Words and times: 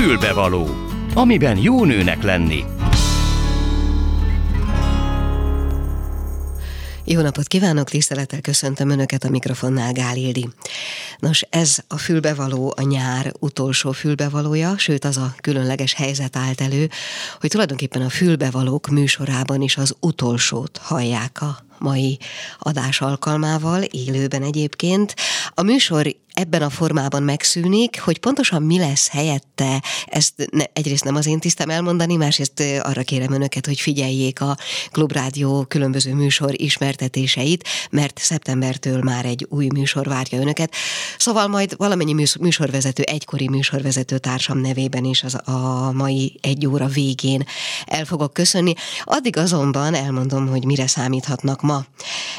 Fülbevaló, 0.00 0.68
amiben 1.14 1.56
jó 1.56 1.84
nőnek 1.84 2.22
lenni. 2.22 2.64
Jó 7.04 7.20
napot 7.20 7.46
kívánok, 7.46 7.88
tisztelettel 7.90 8.40
köszöntöm 8.40 8.90
Önöket 8.90 9.24
a 9.24 9.30
mikrofonnál, 9.30 9.92
Gál. 9.92 10.14
Nos, 11.18 11.42
ez 11.50 11.78
a 11.88 11.98
fülbevaló 11.98 12.74
a 12.76 12.82
nyár 12.82 13.32
utolsó 13.38 13.92
fülbevalója, 13.92 14.78
sőt 14.78 15.04
az 15.04 15.16
a 15.16 15.34
különleges 15.40 15.94
helyzet 15.94 16.36
állt 16.36 16.60
elő, 16.60 16.88
hogy 17.40 17.50
tulajdonképpen 17.50 18.02
a 18.02 18.08
fülbevalók 18.08 18.88
műsorában 18.88 19.62
is 19.62 19.76
az 19.76 19.96
utolsót 20.00 20.80
hallják 20.82 21.42
a 21.42 21.69
mai 21.80 22.18
adás 22.58 23.00
alkalmával, 23.00 23.82
élőben 23.82 24.42
egyébként. 24.42 25.14
A 25.54 25.62
műsor 25.62 26.14
ebben 26.32 26.62
a 26.62 26.70
formában 26.70 27.22
megszűnik, 27.22 28.00
hogy 28.00 28.18
pontosan 28.18 28.62
mi 28.62 28.78
lesz 28.78 29.08
helyette, 29.08 29.82
ezt 30.06 30.48
ne, 30.50 30.64
egyrészt 30.72 31.04
nem 31.04 31.14
az 31.14 31.26
én 31.26 31.38
tisztem 31.38 31.70
elmondani, 31.70 32.16
másrészt 32.16 32.62
arra 32.80 33.02
kérem 33.02 33.32
önöket, 33.32 33.66
hogy 33.66 33.80
figyeljék 33.80 34.40
a 34.40 34.56
Klubrádió 34.90 35.64
különböző 35.64 36.14
műsor 36.14 36.60
ismertetéseit, 36.60 37.68
mert 37.90 38.18
szeptembertől 38.18 39.02
már 39.02 39.24
egy 39.24 39.46
új 39.48 39.66
műsor 39.74 40.06
várja 40.06 40.40
önöket. 40.40 40.74
Szóval 41.18 41.46
majd 41.46 41.74
valamennyi 41.76 42.26
műsorvezető, 42.40 43.02
egykori 43.02 43.48
műsorvezető 43.48 44.18
társam 44.18 44.58
nevében 44.58 45.04
is 45.04 45.22
az 45.22 45.34
a 45.48 45.92
mai 45.92 46.38
egy 46.40 46.66
óra 46.66 46.86
végén 46.86 47.44
el 47.86 48.04
fogok 48.04 48.32
köszönni. 48.32 48.72
Addig 49.04 49.36
azonban 49.36 49.94
elmondom, 49.94 50.48
hogy 50.48 50.64
mire 50.64 50.86
számíthatnak 50.86 51.60
ma. 51.70 51.84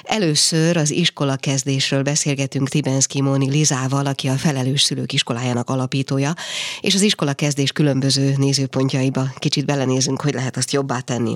Először 0.04 0.78
az 0.78 0.92
iskola 0.92 1.36
kezdésről 1.36 2.02
beszélgetünk 2.02 2.70
Tibenszki 2.70 3.22
Móni 3.22 3.50
Lizával, 3.50 4.06
aki 4.06 4.28
a 4.28 4.38
Felelős 4.38 4.82
Szülők 4.82 5.14
Iskolájának 5.14 5.70
alapítója, 5.70 6.34
és 6.82 6.96
az 6.96 7.02
iskola 7.02 7.34
kezdés 7.34 7.72
különböző 7.72 8.34
nézőpontjaiba 8.38 9.34
kicsit 9.36 9.66
belenézünk, 9.66 10.22
hogy 10.22 10.34
lehet 10.34 10.58
azt 10.58 10.72
jobbá 10.72 11.00
tenni. 11.00 11.36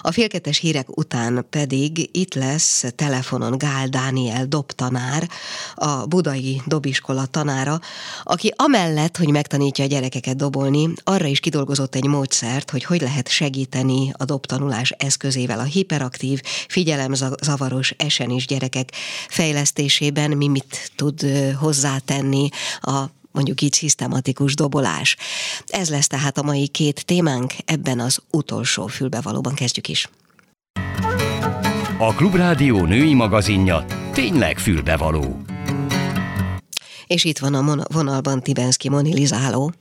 A 0.00 0.12
félkettes 0.12 0.58
hírek 0.58 0.96
után 0.96 1.46
pedig 1.50 2.08
itt 2.12 2.34
lesz 2.34 2.84
telefonon 2.94 3.58
Gál 3.58 3.88
Dániel 3.88 4.46
dobtanár, 4.46 5.28
a 5.74 6.06
budai 6.06 6.62
dobiskola 6.66 7.26
tanára, 7.26 7.80
aki 8.22 8.52
amellett, 8.56 9.16
hogy 9.16 9.30
megtanítja 9.30 9.84
a 9.84 9.88
gyerekeket 9.88 10.36
dobolni, 10.36 10.88
arra 11.04 11.26
is 11.26 11.40
kidolgozott 11.40 11.94
egy 11.94 12.06
módszert, 12.06 12.70
hogy 12.70 12.84
hogy 12.84 13.00
lehet 13.00 13.28
segíteni 13.28 14.12
a 14.16 14.24
dobtanulás 14.24 14.90
eszközével 14.90 15.58
a 15.58 15.62
hiperaktív, 15.62 16.40
figyelemzavaros, 16.68 17.94
esenis 17.96 18.46
gyerekek 18.46 18.92
fejlesztésében, 19.28 20.30
mi 20.30 20.48
mit 20.48 20.92
tud 20.96 21.26
hozzátenni 21.58 22.48
a 22.80 23.04
mondjuk 23.30 23.60
így 23.60 23.72
szisztematikus 23.72 24.54
dobolás. 24.54 25.16
Ez 25.66 25.90
lesz 25.90 26.06
tehát 26.06 26.38
a 26.38 26.42
mai 26.42 26.68
két 26.68 27.04
témánk, 27.04 27.52
ebben 27.64 28.00
az 28.00 28.18
utolsó 28.30 28.86
fülbevalóban 28.86 29.54
kezdjük 29.54 29.88
is. 29.88 30.08
A 31.98 32.14
Klubrádió 32.14 32.84
női 32.84 33.14
magazinja 33.14 33.84
tényleg 34.12 34.58
fülbevaló. 34.58 35.40
És 37.06 37.24
itt 37.24 37.38
van 37.38 37.54
a 37.54 37.84
vonalban 37.92 38.42
Tibenszki 38.42 38.88
Monilizáló. 38.88 39.72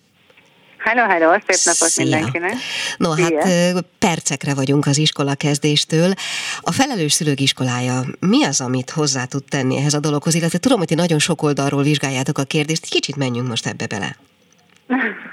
Hello, 0.77 1.07
hello, 1.07 1.31
szép 1.47 1.65
napot 1.65 1.89
Szia. 1.89 2.03
mindenkinek. 2.03 2.53
No, 2.97 3.13
Szia. 3.13 3.25
hát 3.25 3.85
percekre 3.99 4.53
vagyunk 4.53 4.85
az 4.85 4.97
iskola 4.97 5.35
kezdéstől. 5.35 6.13
A 6.61 6.71
felelős 6.71 7.13
szülők 7.13 7.39
iskolája 7.39 8.05
mi 8.19 8.43
az, 8.43 8.61
amit 8.61 8.89
hozzá 8.89 9.25
tud 9.25 9.43
tenni 9.49 9.77
ehhez 9.77 9.93
a 9.93 9.99
dologhoz, 9.99 10.33
illetve 10.33 10.57
tudom, 10.57 10.77
hogy 10.77 10.87
ti 10.87 10.95
nagyon 10.95 11.19
sok 11.19 11.41
oldalról 11.41 11.83
vizsgáljátok 11.83 12.37
a 12.37 12.43
kérdést, 12.43 12.85
kicsit 12.85 13.15
menjünk 13.15 13.47
most 13.47 13.67
ebbe 13.67 13.87
bele. 13.87 14.26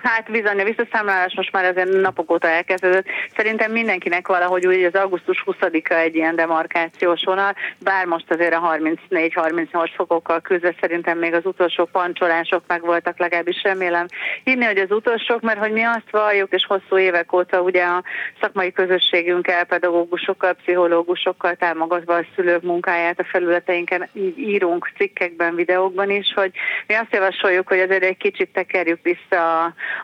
Hát 0.02 0.30
bizony, 0.30 0.60
a 0.60 0.64
visszaszámlálás 0.64 1.34
most 1.34 1.52
már 1.52 1.64
azért 1.64 2.00
napok 2.00 2.30
óta 2.30 2.48
elkezdődött. 2.48 3.06
Szerintem 3.36 3.72
mindenkinek 3.72 4.28
valahogy 4.28 4.66
úgy 4.66 4.84
az 4.84 4.94
augusztus 4.94 5.44
20-a 5.46 5.94
egy 5.94 6.14
ilyen 6.14 6.36
demarkációs 6.36 7.22
vonal, 7.24 7.54
bár 7.78 8.06
most 8.06 8.30
azért 8.30 8.54
a 8.54 8.78
34-38 9.10 9.90
fokokkal 9.94 10.40
küzdve 10.40 10.74
szerintem 10.80 11.18
még 11.18 11.34
az 11.34 11.46
utolsó 11.46 11.84
pancsolások 11.84 12.62
meg 12.66 12.80
voltak, 12.80 13.18
legalábbis 13.18 13.62
remélem 13.62 14.06
hinni, 14.44 14.64
hogy 14.64 14.78
az 14.78 14.90
utolsók, 14.90 15.40
mert 15.40 15.58
hogy 15.58 15.72
mi 15.72 15.82
azt 15.82 16.10
valljuk, 16.10 16.52
és 16.52 16.66
hosszú 16.66 16.98
évek 16.98 17.32
óta 17.32 17.60
ugye 17.60 17.84
a 17.84 18.02
szakmai 18.40 18.72
közösségünkkel, 18.72 19.64
pedagógusokkal, 19.64 20.52
pszichológusokkal 20.52 21.54
támogatva 21.54 22.14
a 22.14 22.26
szülők 22.34 22.62
munkáját 22.62 23.20
a 23.20 23.24
felületeinken 23.24 24.08
írunk 24.36 24.90
cikkekben, 24.96 25.54
videókban 25.54 26.10
is, 26.10 26.32
hogy 26.34 26.50
mi 26.86 26.94
azt 26.94 27.12
javasoljuk, 27.12 27.68
hogy 27.68 27.78
azért 27.78 28.04
egy 28.04 28.16
kicsit 28.16 28.52
tekerjük 28.52 29.02
vissza 29.02 29.43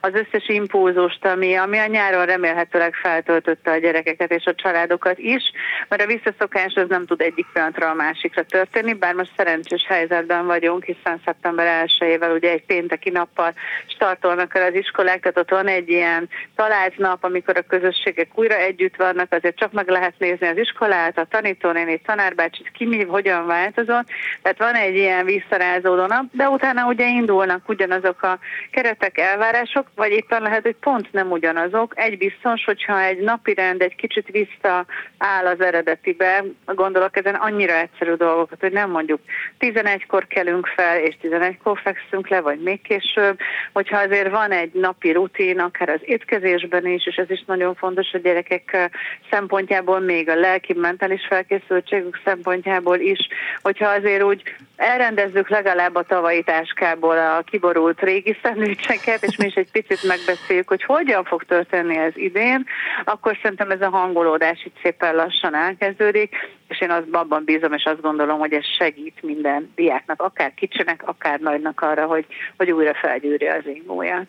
az 0.00 0.12
összes 0.12 0.48
impulzust, 0.48 1.24
ami, 1.24 1.54
ami 1.54 1.78
a 1.78 1.86
nyáron 1.86 2.26
remélhetőleg 2.26 2.94
feltöltötte 2.94 3.70
a 3.70 3.78
gyerekeket 3.78 4.32
és 4.32 4.44
a 4.44 4.54
családokat 4.54 5.18
is, 5.18 5.42
mert 5.88 6.02
a 6.02 6.06
visszaszokás 6.06 6.74
az 6.74 6.88
nem 6.88 7.06
tud 7.06 7.20
egyik 7.20 7.46
pillanatra 7.52 7.90
a 7.90 7.94
másikra 7.94 8.42
történni, 8.42 8.92
bár 8.92 9.14
most 9.14 9.32
szerencsés 9.36 9.84
helyzetben 9.88 10.46
vagyunk, 10.46 10.84
hiszen 10.84 11.20
szeptember 11.24 11.86
1-ével 11.86 12.34
ugye 12.34 12.50
egy 12.50 12.64
pénteki 12.64 13.10
nappal 13.10 13.54
startolnak 13.86 14.54
el 14.54 14.66
az 14.66 14.74
iskolák, 14.74 15.20
tehát 15.20 15.38
ott 15.38 15.50
van 15.50 15.66
egy 15.66 15.88
ilyen 15.88 16.28
talált 16.56 16.96
nap, 16.98 17.24
amikor 17.24 17.56
a 17.56 17.62
közösségek 17.68 18.28
újra 18.34 18.54
együtt 18.54 18.96
vannak, 18.96 19.32
azért 19.32 19.56
csak 19.56 19.72
meg 19.72 19.88
lehet 19.88 20.14
nézni 20.18 20.46
az 20.46 20.58
iskolát, 20.58 21.18
a 21.18 21.26
tanítónéni, 21.30 22.00
tanárbácsit, 22.00 22.70
ki 22.72 22.86
mi, 22.86 23.04
hogyan 23.04 23.46
változott, 23.46 24.08
tehát 24.42 24.58
van 24.58 24.74
egy 24.74 24.94
ilyen 24.94 25.24
visszarázódó 25.24 26.06
nap, 26.06 26.24
de 26.32 26.48
utána 26.48 26.86
ugye 26.86 27.06
indulnak 27.06 27.68
ugyanazok 27.68 28.22
a 28.22 28.38
keretek, 28.70 29.18
elvárások, 29.30 29.86
vagy 29.94 30.10
éppen 30.10 30.42
lehet, 30.42 30.62
hogy 30.62 30.76
pont 30.80 31.12
nem 31.12 31.30
ugyanazok. 31.30 31.92
Egy 31.96 32.18
biztos, 32.18 32.64
hogyha 32.64 33.02
egy 33.02 33.18
napi 33.18 33.54
rend 33.54 33.82
egy 33.82 33.94
kicsit 33.94 34.28
visszaáll 34.28 35.46
az 35.46 35.60
eredetibe, 35.60 36.44
gondolok 36.66 37.16
ezen 37.16 37.34
annyira 37.34 37.74
egyszerű 37.74 38.12
dolgokat, 38.12 38.60
hogy 38.60 38.72
nem 38.72 38.90
mondjuk 38.90 39.20
11-kor 39.60 40.26
kelünk 40.26 40.66
fel, 40.66 40.98
és 40.98 41.14
11-kor 41.22 41.80
fekszünk 41.82 42.28
le, 42.28 42.40
vagy 42.40 42.60
még 42.60 42.82
később, 42.82 43.38
hogyha 43.72 43.98
azért 43.98 44.30
van 44.30 44.50
egy 44.50 44.72
napi 44.72 45.12
rutin, 45.12 45.58
akár 45.58 45.88
az 45.88 46.00
étkezésben 46.02 46.86
is, 46.86 47.06
és 47.06 47.16
ez 47.16 47.30
is 47.30 47.44
nagyon 47.46 47.74
fontos 47.74 48.12
a 48.12 48.18
gyerekek 48.18 48.90
szempontjából, 49.30 50.00
még 50.00 50.28
a 50.28 50.34
lelki, 50.34 50.72
mentális 50.72 51.26
felkészültségük 51.28 52.20
szempontjából 52.24 52.98
is, 52.98 53.18
hogyha 53.62 53.88
azért 53.88 54.22
úgy 54.22 54.42
elrendezzük 54.76 55.48
legalább 55.48 55.94
a 55.94 56.02
tavalyi 56.02 56.42
táskából 56.42 57.18
a 57.18 57.42
kiborult 57.46 58.00
régi 58.00 58.36
szemlőcseket, 58.42 59.19
és 59.20 59.36
mi 59.36 59.46
is 59.46 59.54
egy 59.54 59.70
picit 59.70 60.02
megbeszéljük, 60.02 60.68
hogy 60.68 60.84
hogyan 60.84 61.24
fog 61.24 61.44
történni 61.44 61.96
ez 61.96 62.12
idén, 62.16 62.66
akkor 63.04 63.38
szerintem 63.42 63.70
ez 63.70 63.80
a 63.80 63.88
hangolódás 63.88 64.64
itt 64.64 64.76
szépen 64.82 65.14
lassan 65.14 65.54
elkezdődik, 65.54 66.34
és 66.70 66.80
én 66.80 66.90
az 66.90 67.02
abban 67.12 67.44
bízom, 67.44 67.72
és 67.72 67.84
azt 67.84 68.00
gondolom, 68.00 68.38
hogy 68.38 68.52
ez 68.52 68.64
segít 68.78 69.22
minden 69.22 69.72
diáknak, 69.74 70.22
akár 70.22 70.54
kicsinek, 70.54 71.02
akár 71.08 71.40
nagynak 71.40 71.80
arra, 71.80 72.06
hogy, 72.06 72.26
hogy 72.56 72.70
újra 72.70 72.94
felgyűrje 72.94 73.54
az 73.54 73.72
ingóját. 73.74 74.28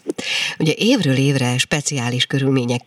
Ugye 0.59 0.73
évről 0.75 1.17
évre 1.17 1.57
speciális 1.57 2.25
körülmények 2.25 2.81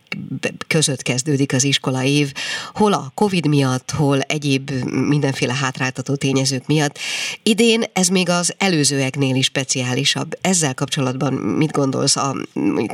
között 0.69 1.03
kezdődik 1.03 1.53
az 1.53 1.65
iskola 1.65 2.03
év, 2.03 2.33
hol 2.73 2.93
a 2.93 3.11
Covid 3.15 3.49
miatt, 3.49 3.91
hol 3.91 4.21
egyéb 4.21 4.71
mindenféle 5.09 5.55
hátráltató 5.63 6.15
tényezők 6.15 6.67
miatt. 6.67 6.99
Idén 7.43 7.83
ez 7.93 8.09
még 8.09 8.29
az 8.29 8.55
előzőeknél 8.59 9.35
is 9.35 9.45
speciálisabb. 9.45 10.31
Ezzel 10.41 10.75
kapcsolatban 10.75 11.33
mit 11.33 11.73
gondolsz? 11.95 12.17
A, 12.17 12.35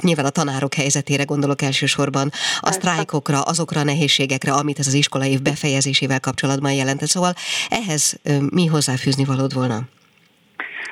nyilván 0.00 0.26
a 0.26 0.30
tanárok 0.30 0.74
helyzetére 0.74 1.24
gondolok 1.24 1.62
elsősorban, 1.62 2.32
a 2.60 2.72
sztrájkokra, 2.72 3.40
azokra 3.40 3.80
a 3.80 3.84
nehézségekre, 3.84 4.52
amit 4.52 4.78
ez 4.78 4.86
az 4.86 4.92
iskola 4.92 5.24
év 5.24 5.42
befejezésével 5.42 6.20
kapcsolatban 6.20 6.72
jelentett. 6.72 7.08
Szóval 7.08 7.34
ehhez 7.68 8.18
mi 8.50 8.66
hozzáfűzni 8.66 9.24
valód 9.24 9.54
volna? 9.54 9.82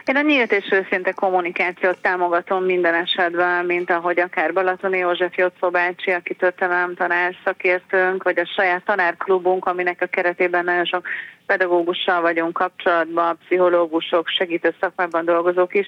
Én 0.09 0.17
a 0.17 0.21
nyílt 0.21 0.53
és 0.53 0.69
őszinte 0.71 1.13
kommunikációt 1.13 1.99
támogatom 1.99 2.65
minden 2.65 2.95
esetben, 2.95 3.65
mint 3.65 3.91
ahogy 3.91 4.21
akár 4.21 4.53
Balatoni 4.53 4.99
József 4.99 5.37
Jocó 5.37 5.71
bácsi, 5.71 6.11
aki 6.11 6.35
történelem 6.35 6.95
tanár 6.95 7.35
szakértőnk, 7.45 8.23
vagy 8.23 8.39
a 8.39 8.47
saját 8.47 8.85
tanárklubunk, 8.85 9.65
aminek 9.65 10.03
a 10.03 10.07
keretében 10.07 10.65
nagyon 10.65 10.85
sok 10.85 11.07
pedagógussal 11.47 12.21
vagyunk 12.21 12.53
kapcsolatban, 12.53 13.39
pszichológusok, 13.45 14.29
segítő 14.29 14.75
szakmában 14.81 15.25
dolgozók 15.25 15.75
is. 15.75 15.87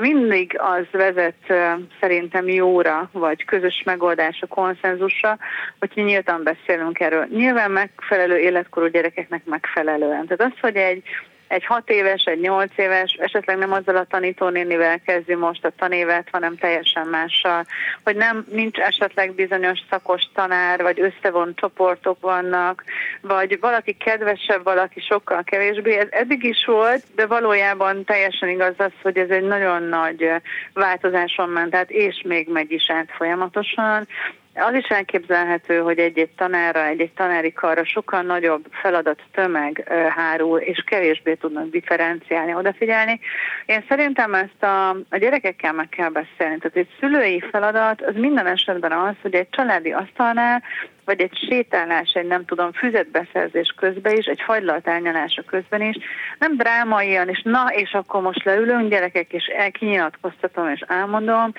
Mindig 0.00 0.58
az 0.58 0.86
vezet 0.90 1.52
szerintem 2.00 2.48
jóra, 2.48 3.08
vagy 3.12 3.44
közös 3.44 3.82
megoldásra, 3.84 4.46
konszenzusra, 4.46 5.38
hogy 5.78 5.90
nyíltan 5.94 6.42
beszélünk 6.42 7.00
erről. 7.00 7.26
Nyilván 7.30 7.70
megfelelő 7.70 8.38
életkorú 8.38 8.86
gyerekeknek 8.86 9.44
megfelelően. 9.44 10.26
Tehát 10.26 10.52
az, 10.52 10.60
hogy 10.60 10.76
egy 10.76 11.02
egy 11.48 11.64
hat 11.64 11.90
éves, 11.90 12.24
egy 12.24 12.40
nyolc 12.40 12.72
éves, 12.76 13.12
esetleg 13.12 13.58
nem 13.58 13.72
azzal 13.72 13.96
a 13.96 14.04
tanítónénivel 14.04 15.00
kezdi 15.00 15.34
most 15.34 15.64
a 15.64 15.72
tanévet, 15.78 16.28
hanem 16.32 16.56
teljesen 16.56 17.06
mással, 17.06 17.66
hogy 18.04 18.16
nem 18.16 18.46
nincs 18.50 18.78
esetleg 18.78 19.34
bizonyos 19.34 19.78
szakos 19.90 20.22
tanár, 20.34 20.82
vagy 20.82 21.00
összevont 21.00 21.58
csoportok 21.58 22.20
vannak, 22.20 22.84
vagy 23.20 23.60
valaki 23.60 23.92
kedvesebb, 23.92 24.64
valaki 24.64 25.00
sokkal 25.00 25.44
kevésbé. 25.44 25.96
Ez 25.96 26.08
eddig 26.10 26.44
is 26.44 26.64
volt, 26.64 27.02
de 27.14 27.26
valójában 27.26 28.04
teljesen 28.04 28.48
igaz 28.48 28.74
az, 28.76 28.92
hogy 29.02 29.18
ez 29.18 29.30
egy 29.30 29.44
nagyon 29.44 29.82
nagy 29.82 30.30
változáson 30.72 31.48
ment, 31.48 31.70
tehát 31.70 31.90
és 31.90 32.22
még 32.24 32.48
megy 32.48 32.72
is 32.72 32.90
át 32.90 33.10
folyamatosan. 33.16 34.06
Az 34.58 34.74
is 34.74 34.86
elképzelhető, 34.86 35.78
hogy 35.78 35.98
egy-egy 35.98 36.30
tanára, 36.36 36.86
egy-egy 36.86 37.12
tanári 37.12 37.52
karra 37.52 37.84
sokkal 37.84 38.22
nagyobb 38.22 38.66
feladat 38.70 39.22
tömeg 39.32 39.92
hárul, 40.16 40.58
és 40.58 40.84
kevésbé 40.86 41.34
tudnak 41.34 41.70
differenciálni, 41.70 42.54
odafigyelni. 42.54 43.20
Én 43.66 43.84
szerintem 43.88 44.34
ezt 44.34 44.62
a, 44.62 44.88
a 44.88 45.16
gyerekekkel 45.18 45.72
meg 45.72 45.88
kell 45.88 46.08
beszélni. 46.08 46.58
Tehát 46.58 46.76
egy 46.76 46.88
szülői 47.00 47.44
feladat 47.50 48.02
az 48.02 48.14
minden 48.14 48.46
esetben 48.46 48.92
az, 48.92 49.14
hogy 49.22 49.34
egy 49.34 49.48
családi 49.50 49.92
asztalnál 49.92 50.62
vagy 51.06 51.20
egy 51.20 51.38
sétálás, 51.48 52.12
egy 52.12 52.26
nem 52.26 52.44
tudom, 52.44 52.72
füzetbeszerzés 52.72 53.74
közben 53.76 54.16
is, 54.16 54.26
egy 54.26 54.40
fagylalt 54.40 54.86
elnyalása 54.86 55.42
közben 55.42 55.82
is, 55.82 55.96
nem 56.38 56.56
drámaian, 56.56 57.28
és 57.28 57.42
na, 57.44 57.66
és 57.72 57.92
akkor 57.92 58.22
most 58.22 58.44
leülünk 58.44 58.90
gyerekek, 58.90 59.32
és 59.32 59.44
elkinyilatkoztatom 59.44 60.68
és 60.68 60.80
elmondom, 60.86 61.52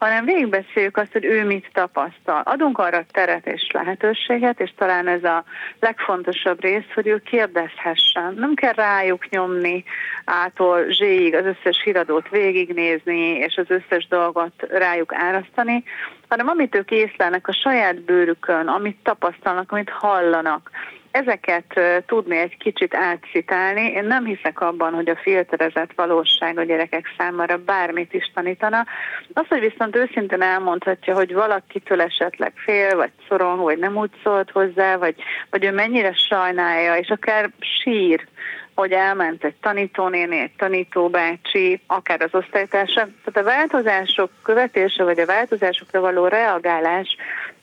hanem 0.00 0.24
végigbeszéljük 0.24 0.96
azt, 0.96 1.12
hogy 1.12 1.24
ő 1.24 1.44
mit 1.44 1.70
tapasztal. 1.72 2.42
Adunk 2.44 2.78
arra 2.78 3.04
teret 3.10 3.46
és 3.46 3.70
lehetőséget, 3.72 4.60
és 4.60 4.72
talán 4.76 5.08
ez 5.08 5.24
a 5.24 5.44
legfontosabb 5.80 6.60
rész, 6.60 6.92
hogy 6.94 7.06
ő 7.06 7.18
kérdezhessen. 7.18 8.34
Nem 8.34 8.54
kell 8.54 8.72
rájuk 8.72 9.28
nyomni 9.28 9.84
ától 10.24 10.90
zséig 10.90 11.34
az 11.34 11.44
összes 11.44 11.82
híradót 11.84 12.28
végignézni, 12.28 13.36
és 13.36 13.56
az 13.56 13.66
összes 13.68 14.06
dolgot 14.08 14.52
rájuk 14.68 15.14
árasztani, 15.14 15.84
hanem 16.28 16.48
amit 16.48 16.74
ők 16.74 16.90
észlelnek 16.90 17.48
a 17.48 17.58
saját 17.62 18.00
bőrükön, 18.00 18.68
amit 18.68 18.98
tapasztalnak, 19.02 19.72
amit 19.72 19.90
hallanak, 19.90 20.70
ezeket 21.10 21.80
tudni 22.06 22.36
egy 22.36 22.56
kicsit 22.56 22.94
átszitálni. 22.94 23.80
Én 23.80 24.04
nem 24.04 24.24
hiszek 24.24 24.60
abban, 24.60 24.94
hogy 24.94 25.08
a 25.08 25.16
filterezett 25.16 25.92
valóság 25.96 26.58
a 26.58 26.64
gyerekek 26.64 27.14
számára 27.18 27.56
bármit 27.56 28.12
is 28.12 28.30
tanítana. 28.34 28.86
Az, 29.32 29.46
hogy 29.48 29.60
viszont 29.60 29.96
őszintén 29.96 30.42
elmondhatja, 30.42 31.14
hogy 31.14 31.32
valakitől 31.32 32.00
esetleg 32.00 32.52
fél, 32.54 32.96
vagy 32.96 33.10
szorong, 33.28 33.60
vagy 33.60 33.78
nem 33.78 33.96
úgy 33.96 34.10
szólt 34.22 34.50
hozzá, 34.50 34.96
vagy, 34.96 35.14
vagy 35.50 35.64
ő 35.64 35.72
mennyire 35.72 36.12
sajnálja, 36.12 36.96
és 36.96 37.08
akár 37.08 37.50
sír, 37.58 38.28
hogy 38.74 38.92
elment 38.92 39.44
egy 39.44 39.54
tanítónéni, 39.60 40.38
egy 40.38 40.52
tanítóbácsi, 40.56 41.80
akár 41.86 42.22
az 42.22 42.34
osztálytársa. 42.34 43.08
Tehát 43.24 43.36
a 43.36 43.42
változások 43.42 44.30
követése, 44.42 45.04
vagy 45.04 45.18
a 45.18 45.26
változásokra 45.26 46.00
való 46.00 46.26
reagálás 46.26 47.16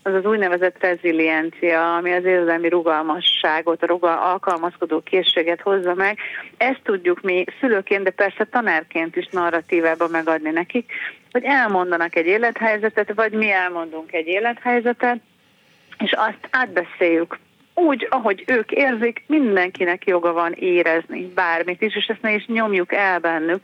az 0.07 0.13
az 0.13 0.25
úgynevezett 0.25 0.75
reziliencia, 0.79 1.95
ami 1.95 2.13
az 2.13 2.25
érzelmi 2.25 2.69
rugalmasságot, 2.69 3.83
a 3.83 3.85
rugal, 3.85 4.17
alkalmazkodó 4.17 5.01
készséget 5.01 5.61
hozza 5.61 5.93
meg. 5.93 6.17
Ezt 6.57 6.81
tudjuk 6.83 7.21
mi 7.21 7.43
szülőként, 7.59 8.03
de 8.03 8.09
persze 8.09 8.43
tanárként 8.43 9.15
is 9.15 9.27
narratívába 9.31 10.07
megadni 10.07 10.49
nekik, 10.49 10.91
hogy 11.31 11.43
elmondanak 11.43 12.15
egy 12.15 12.25
élethelyzetet, 12.25 13.13
vagy 13.13 13.31
mi 13.31 13.51
elmondunk 13.51 14.13
egy 14.13 14.27
élethelyzetet, 14.27 15.17
és 15.97 16.11
azt 16.11 16.47
átbeszéljük 16.49 17.37
úgy, 17.79 18.07
ahogy 18.09 18.43
ők 18.47 18.71
érzik, 18.71 19.23
mindenkinek 19.27 20.05
joga 20.05 20.33
van 20.33 20.53
érezni 20.53 21.31
bármit 21.35 21.81
is, 21.81 21.95
és 21.95 22.05
ezt 22.05 22.21
ne 22.21 22.33
is 22.33 22.45
nyomjuk 22.45 22.93
el 22.93 23.19
bennük. 23.19 23.63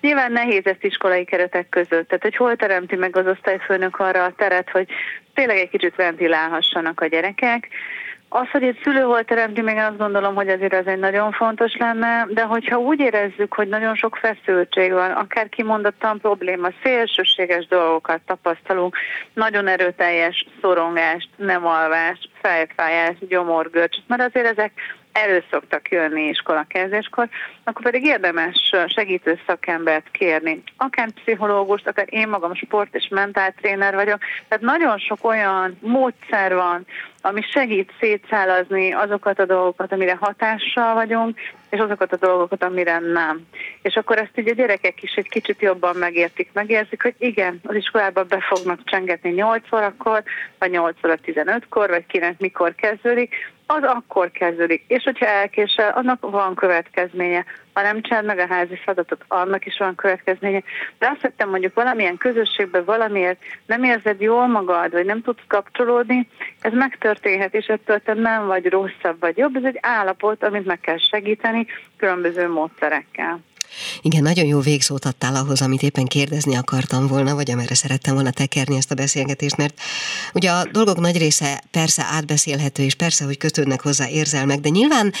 Nyilván 0.00 0.32
nehéz 0.32 0.66
ezt 0.66 0.84
iskolai 0.84 1.24
keretek 1.24 1.68
között, 1.68 2.08
tehát 2.08 2.22
hogy 2.22 2.36
hol 2.36 2.56
teremti 2.56 2.96
meg 2.96 3.16
az 3.16 3.26
osztályfőnök 3.26 3.98
arra 3.98 4.24
a 4.24 4.32
teret, 4.36 4.70
hogy 4.70 4.88
tényleg 5.34 5.56
egy 5.56 5.70
kicsit 5.70 5.94
ventilálhassanak 5.96 7.00
a 7.00 7.06
gyerekek, 7.06 7.68
az, 8.34 8.50
hogy 8.50 8.62
egy 8.62 8.80
szülő 8.82 9.04
volt 9.04 9.26
teremti, 9.26 9.60
még 9.60 9.76
azt 9.76 9.98
gondolom, 9.98 10.34
hogy 10.34 10.48
azért 10.48 10.72
ez 10.72 10.86
egy 10.86 10.98
nagyon 10.98 11.32
fontos 11.32 11.76
lenne, 11.76 12.26
de 12.28 12.42
hogyha 12.42 12.78
úgy 12.78 13.00
érezzük, 13.00 13.54
hogy 13.54 13.68
nagyon 13.68 13.94
sok 13.94 14.16
feszültség 14.16 14.92
van, 14.92 15.10
akár 15.10 15.48
kimondottan 15.48 16.18
probléma, 16.20 16.68
szélsőséges 16.82 17.66
dolgokat 17.66 18.20
tapasztalunk, 18.26 18.96
nagyon 19.34 19.66
erőteljes 19.66 20.46
szorongást, 20.60 21.28
nem 21.36 21.66
alvást, 21.66 22.28
fejfájás, 22.42 23.16
gyomorgörcs, 23.28 23.96
mert 24.06 24.22
azért 24.22 24.58
ezek 24.58 24.72
elő 25.12 25.44
szoktak 25.50 25.90
jönni 25.90 26.28
iskola 26.28 26.64
kezdéskor, 26.68 27.28
akkor 27.64 27.82
pedig 27.82 28.04
érdemes 28.04 28.72
segítő 28.86 29.40
szakembert 29.46 30.10
kérni. 30.10 30.62
Akár 30.76 31.10
pszichológust, 31.10 31.86
akár 31.86 32.06
én 32.10 32.28
magam 32.28 32.54
sport 32.54 32.94
és 32.94 33.08
mentáltréner 33.10 33.94
vagyok. 33.94 34.18
Tehát 34.48 34.64
nagyon 34.64 34.98
sok 34.98 35.24
olyan 35.24 35.78
módszer 35.80 36.54
van, 36.54 36.86
ami 37.22 37.42
segít 37.42 37.92
szétszálazni 38.00 38.92
azokat 38.92 39.38
a 39.38 39.44
dolgokat, 39.44 39.92
amire 39.92 40.16
hatással 40.20 40.94
vagyunk, 40.94 41.38
és 41.70 41.78
azokat 41.78 42.12
a 42.12 42.16
dolgokat, 42.16 42.62
amire 42.62 42.98
nem. 42.98 43.46
És 43.82 43.94
akkor 43.94 44.18
ezt 44.18 44.38
így 44.38 44.48
a 44.48 44.54
gyerekek 44.54 45.02
is 45.02 45.14
egy 45.14 45.28
kicsit 45.28 45.60
jobban 45.60 45.96
megértik, 45.96 46.50
megérzik, 46.52 47.02
hogy 47.02 47.14
igen, 47.18 47.60
az 47.62 47.74
iskolába 47.74 48.24
be 48.24 48.40
fognak 48.40 48.80
csengetni 48.84 49.30
8 49.30 49.72
órakor, 49.72 50.22
vagy 50.58 50.70
8 50.70 50.96
óra 51.04 51.16
15-kor, 51.26 51.88
vagy 51.88 52.06
kinek 52.06 52.38
mikor 52.38 52.74
kezdődik, 52.74 53.34
az 53.66 53.82
akkor 53.82 54.30
kezdődik. 54.30 54.84
És 54.86 55.02
hogyha 55.02 55.26
elkésel, 55.26 55.90
annak 55.90 56.30
van 56.30 56.54
következménye. 56.54 57.44
Ha 57.72 57.82
nem 57.82 58.02
csinál 58.02 58.22
meg 58.22 58.38
a 58.38 58.46
házi 58.46 58.76
feladatot, 58.76 59.24
annak 59.28 59.66
is 59.66 59.78
van 59.78 59.94
következménye. 59.94 60.62
De 60.98 61.08
azt 61.08 61.20
hittem 61.20 61.48
mondjuk 61.48 61.74
valamilyen 61.74 62.16
közösségben 62.16 62.84
valamiért 62.84 63.42
nem 63.66 63.84
érzed 63.84 64.20
jól 64.20 64.46
magad, 64.46 64.92
vagy 64.92 65.04
nem 65.04 65.22
tudsz 65.22 65.42
kapcsolódni, 65.46 66.28
ez 66.60 66.72
megtörténhet, 66.72 67.54
és 67.54 67.66
ettől 67.66 67.98
te 67.98 68.14
nem 68.14 68.46
vagy 68.46 68.66
rosszabb 68.66 69.20
vagy 69.20 69.36
jobb. 69.36 69.56
Ez 69.56 69.64
egy 69.64 69.78
állapot, 69.80 70.44
amit 70.44 70.66
meg 70.66 70.80
kell 70.80 70.98
segíteni 70.98 71.66
különböző 71.96 72.48
módszerekkel. 72.48 73.40
Igen, 74.02 74.22
nagyon 74.22 74.46
jó 74.46 74.60
végszót 74.60 75.04
adtál 75.04 75.36
ahhoz, 75.36 75.62
amit 75.62 75.82
éppen 75.82 76.04
kérdezni 76.04 76.56
akartam 76.56 77.06
volna, 77.06 77.34
vagy 77.34 77.50
amerre 77.50 77.74
szerettem 77.74 78.14
volna 78.14 78.30
tekerni 78.30 78.76
ezt 78.76 78.90
a 78.90 78.94
beszélgetést, 78.94 79.56
mert 79.56 79.80
ugye 80.34 80.50
a 80.50 80.64
dolgok 80.72 81.00
nagy 81.00 81.18
része 81.18 81.62
persze 81.70 82.06
átbeszélhető, 82.10 82.82
és 82.82 82.94
persze, 82.94 83.24
hogy 83.24 83.38
kötődnek 83.38 83.80
hozzá 83.80 84.08
érzelmek, 84.08 84.60
de 84.60 84.68
nyilván 84.68 85.12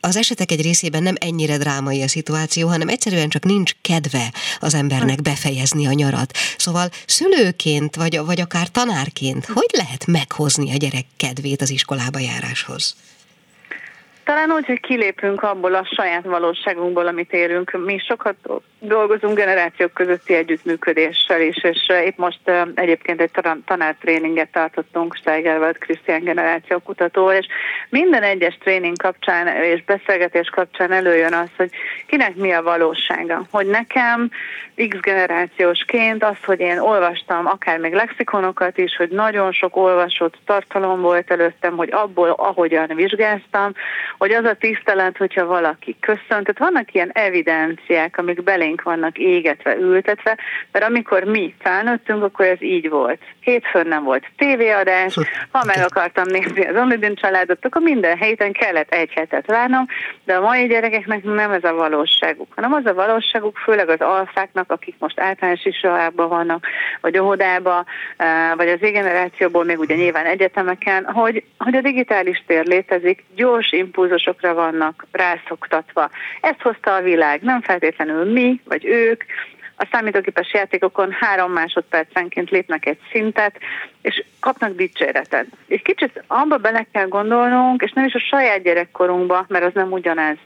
az 0.00 0.16
esetek 0.16 0.50
egy 0.50 0.62
részében 0.62 1.02
nem 1.02 1.14
ennyire 1.18 1.58
drámai 1.58 2.02
a 2.02 2.08
szituáció, 2.08 2.68
hanem 2.68 2.88
egyszerűen 2.88 3.28
csak 3.28 3.44
nincs 3.44 3.72
kedve 3.80 4.32
az 4.60 4.74
embernek 4.74 5.22
befejezni 5.22 5.86
a 5.86 5.92
nyarat. 5.92 6.36
Szóval 6.58 6.90
szülőként, 7.06 7.96
vagy, 7.96 8.18
vagy 8.18 8.40
akár 8.40 8.68
tanárként, 8.68 9.46
hogy 9.46 9.70
lehet 9.72 10.06
meghozni 10.06 10.72
a 10.72 10.76
gyerek 10.76 11.06
kedvét 11.16 11.62
az 11.62 11.70
iskolába 11.70 12.18
járáshoz? 12.18 12.96
Talán 14.26 14.50
úgy, 14.50 14.66
hogy 14.66 14.80
kilépünk 14.80 15.42
abból 15.42 15.74
a 15.74 15.88
saját 15.96 16.24
valóságunkból, 16.24 17.06
amit 17.06 17.32
érünk. 17.32 17.84
Mi 17.84 17.98
sokat 17.98 18.36
dolgozunk 18.78 19.36
generációk 19.36 19.92
közötti 19.92 20.34
együttműködéssel 20.34 21.40
is, 21.40 21.56
és 21.62 21.92
itt 22.06 22.16
most 22.16 22.40
egyébként 22.74 23.20
egy 23.20 23.30
tanártréninget 23.64 24.52
tartottunk 24.52 25.16
Steigerwald 25.16 25.78
Krisztián 25.78 26.24
generáció 26.24 26.78
kutató, 26.78 27.30
és 27.30 27.46
minden 27.88 28.22
egyes 28.22 28.58
tréning 28.60 28.96
kapcsán 28.96 29.46
és 29.46 29.84
beszélgetés 29.84 30.48
kapcsán 30.48 30.92
előjön 30.92 31.32
az, 31.32 31.48
hogy 31.56 31.70
kinek 32.06 32.34
mi 32.34 32.52
a 32.52 32.62
valósága. 32.62 33.46
Hogy 33.50 33.66
nekem 33.66 34.30
X 34.88 35.00
generációsként 35.00 36.24
az, 36.24 36.36
hogy 36.44 36.60
én 36.60 36.78
olvastam 36.78 37.46
akár 37.46 37.78
még 37.78 37.94
lexikonokat 37.94 38.78
is, 38.78 38.96
hogy 38.96 39.08
nagyon 39.08 39.52
sok 39.52 39.76
olvasott 39.76 40.38
tartalom 40.46 41.00
volt 41.00 41.30
előttem, 41.30 41.76
hogy 41.76 41.92
abból 41.92 42.30
ahogyan 42.30 42.90
vizsgáztam, 42.94 43.72
hogy 44.18 44.32
az 44.32 44.44
a 44.44 44.54
tisztelet, 44.54 45.16
hogyha 45.16 45.46
valaki 45.46 45.96
köszönt, 46.00 46.26
tehát 46.28 46.58
vannak 46.58 46.94
ilyen 46.94 47.10
evidenciák, 47.12 48.18
amik 48.18 48.42
belénk 48.42 48.82
vannak 48.82 49.18
égetve, 49.18 49.76
ültetve, 49.76 50.38
mert 50.72 50.84
amikor 50.84 51.24
mi 51.24 51.54
felnőttünk, 51.58 52.22
akkor 52.22 52.46
ez 52.46 52.62
így 52.62 52.88
volt. 52.88 53.20
Hétfőn 53.40 53.86
nem 53.86 54.04
volt 54.04 54.24
tévéadás, 54.36 55.14
ha 55.50 55.64
meg 55.64 55.78
akartam 55.84 56.26
nézni 56.26 56.66
az 56.66 56.76
Omidin 56.76 57.14
családot, 57.14 57.64
akkor 57.64 57.82
minden 57.82 58.16
héten 58.16 58.52
kellett 58.52 58.92
egy 58.92 59.12
hetet 59.12 59.46
várnom, 59.46 59.86
de 60.24 60.34
a 60.34 60.40
mai 60.40 60.66
gyerekeknek 60.66 61.22
nem 61.22 61.50
ez 61.50 61.64
a 61.64 61.74
valóságuk, 61.74 62.52
hanem 62.54 62.72
az 62.72 62.86
a 62.86 62.94
valóságuk, 62.94 63.56
főleg 63.56 63.88
az 63.88 64.00
alfáknak, 64.00 64.72
akik 64.72 64.94
most 64.98 65.20
általános 65.20 65.64
iskolában 65.64 66.28
vannak, 66.28 66.66
vagy 67.00 67.18
óvodába, 67.18 67.84
eh, 68.16 68.54
vagy 68.56 68.68
az 68.68 68.78
generációból 68.80 69.64
még 69.64 69.78
ugye 69.78 69.94
nyilván 69.94 70.26
egyetemeken, 70.26 71.04
hogy, 71.04 71.44
hogy 71.58 71.74
a 71.74 71.80
digitális 71.80 72.44
tér 72.46 72.66
létezik, 72.66 73.24
gyors 73.34 73.72
impulzusokra 74.06 74.54
vannak 74.54 75.06
rászoktatva. 75.10 76.10
Ezt 76.40 76.62
hozta 76.62 76.94
a 76.94 77.02
világ, 77.02 77.42
nem 77.42 77.60
feltétlenül 77.60 78.32
mi, 78.32 78.60
vagy 78.64 78.84
ők, 78.84 79.24
a 79.78 79.88
számítógépes 79.92 80.52
játékokon 80.52 81.12
három 81.12 81.52
másodpercenként 81.52 82.50
lépnek 82.50 82.86
egy 82.86 82.98
szintet, 83.12 83.58
és 84.06 84.24
kapnak 84.40 84.76
dicséretet. 84.76 85.46
Egy 85.68 85.82
kicsit 85.82 86.24
abba 86.26 86.56
bele 86.56 86.86
kell 86.92 87.06
gondolnunk, 87.06 87.82
és 87.82 87.92
nem 87.92 88.04
is 88.04 88.14
a 88.14 88.18
saját 88.18 88.62
gyerekkorunkba, 88.62 89.44
mert 89.48 89.64
az 89.64 89.72
nem 89.74 89.92
ugyanez, 89.92 90.36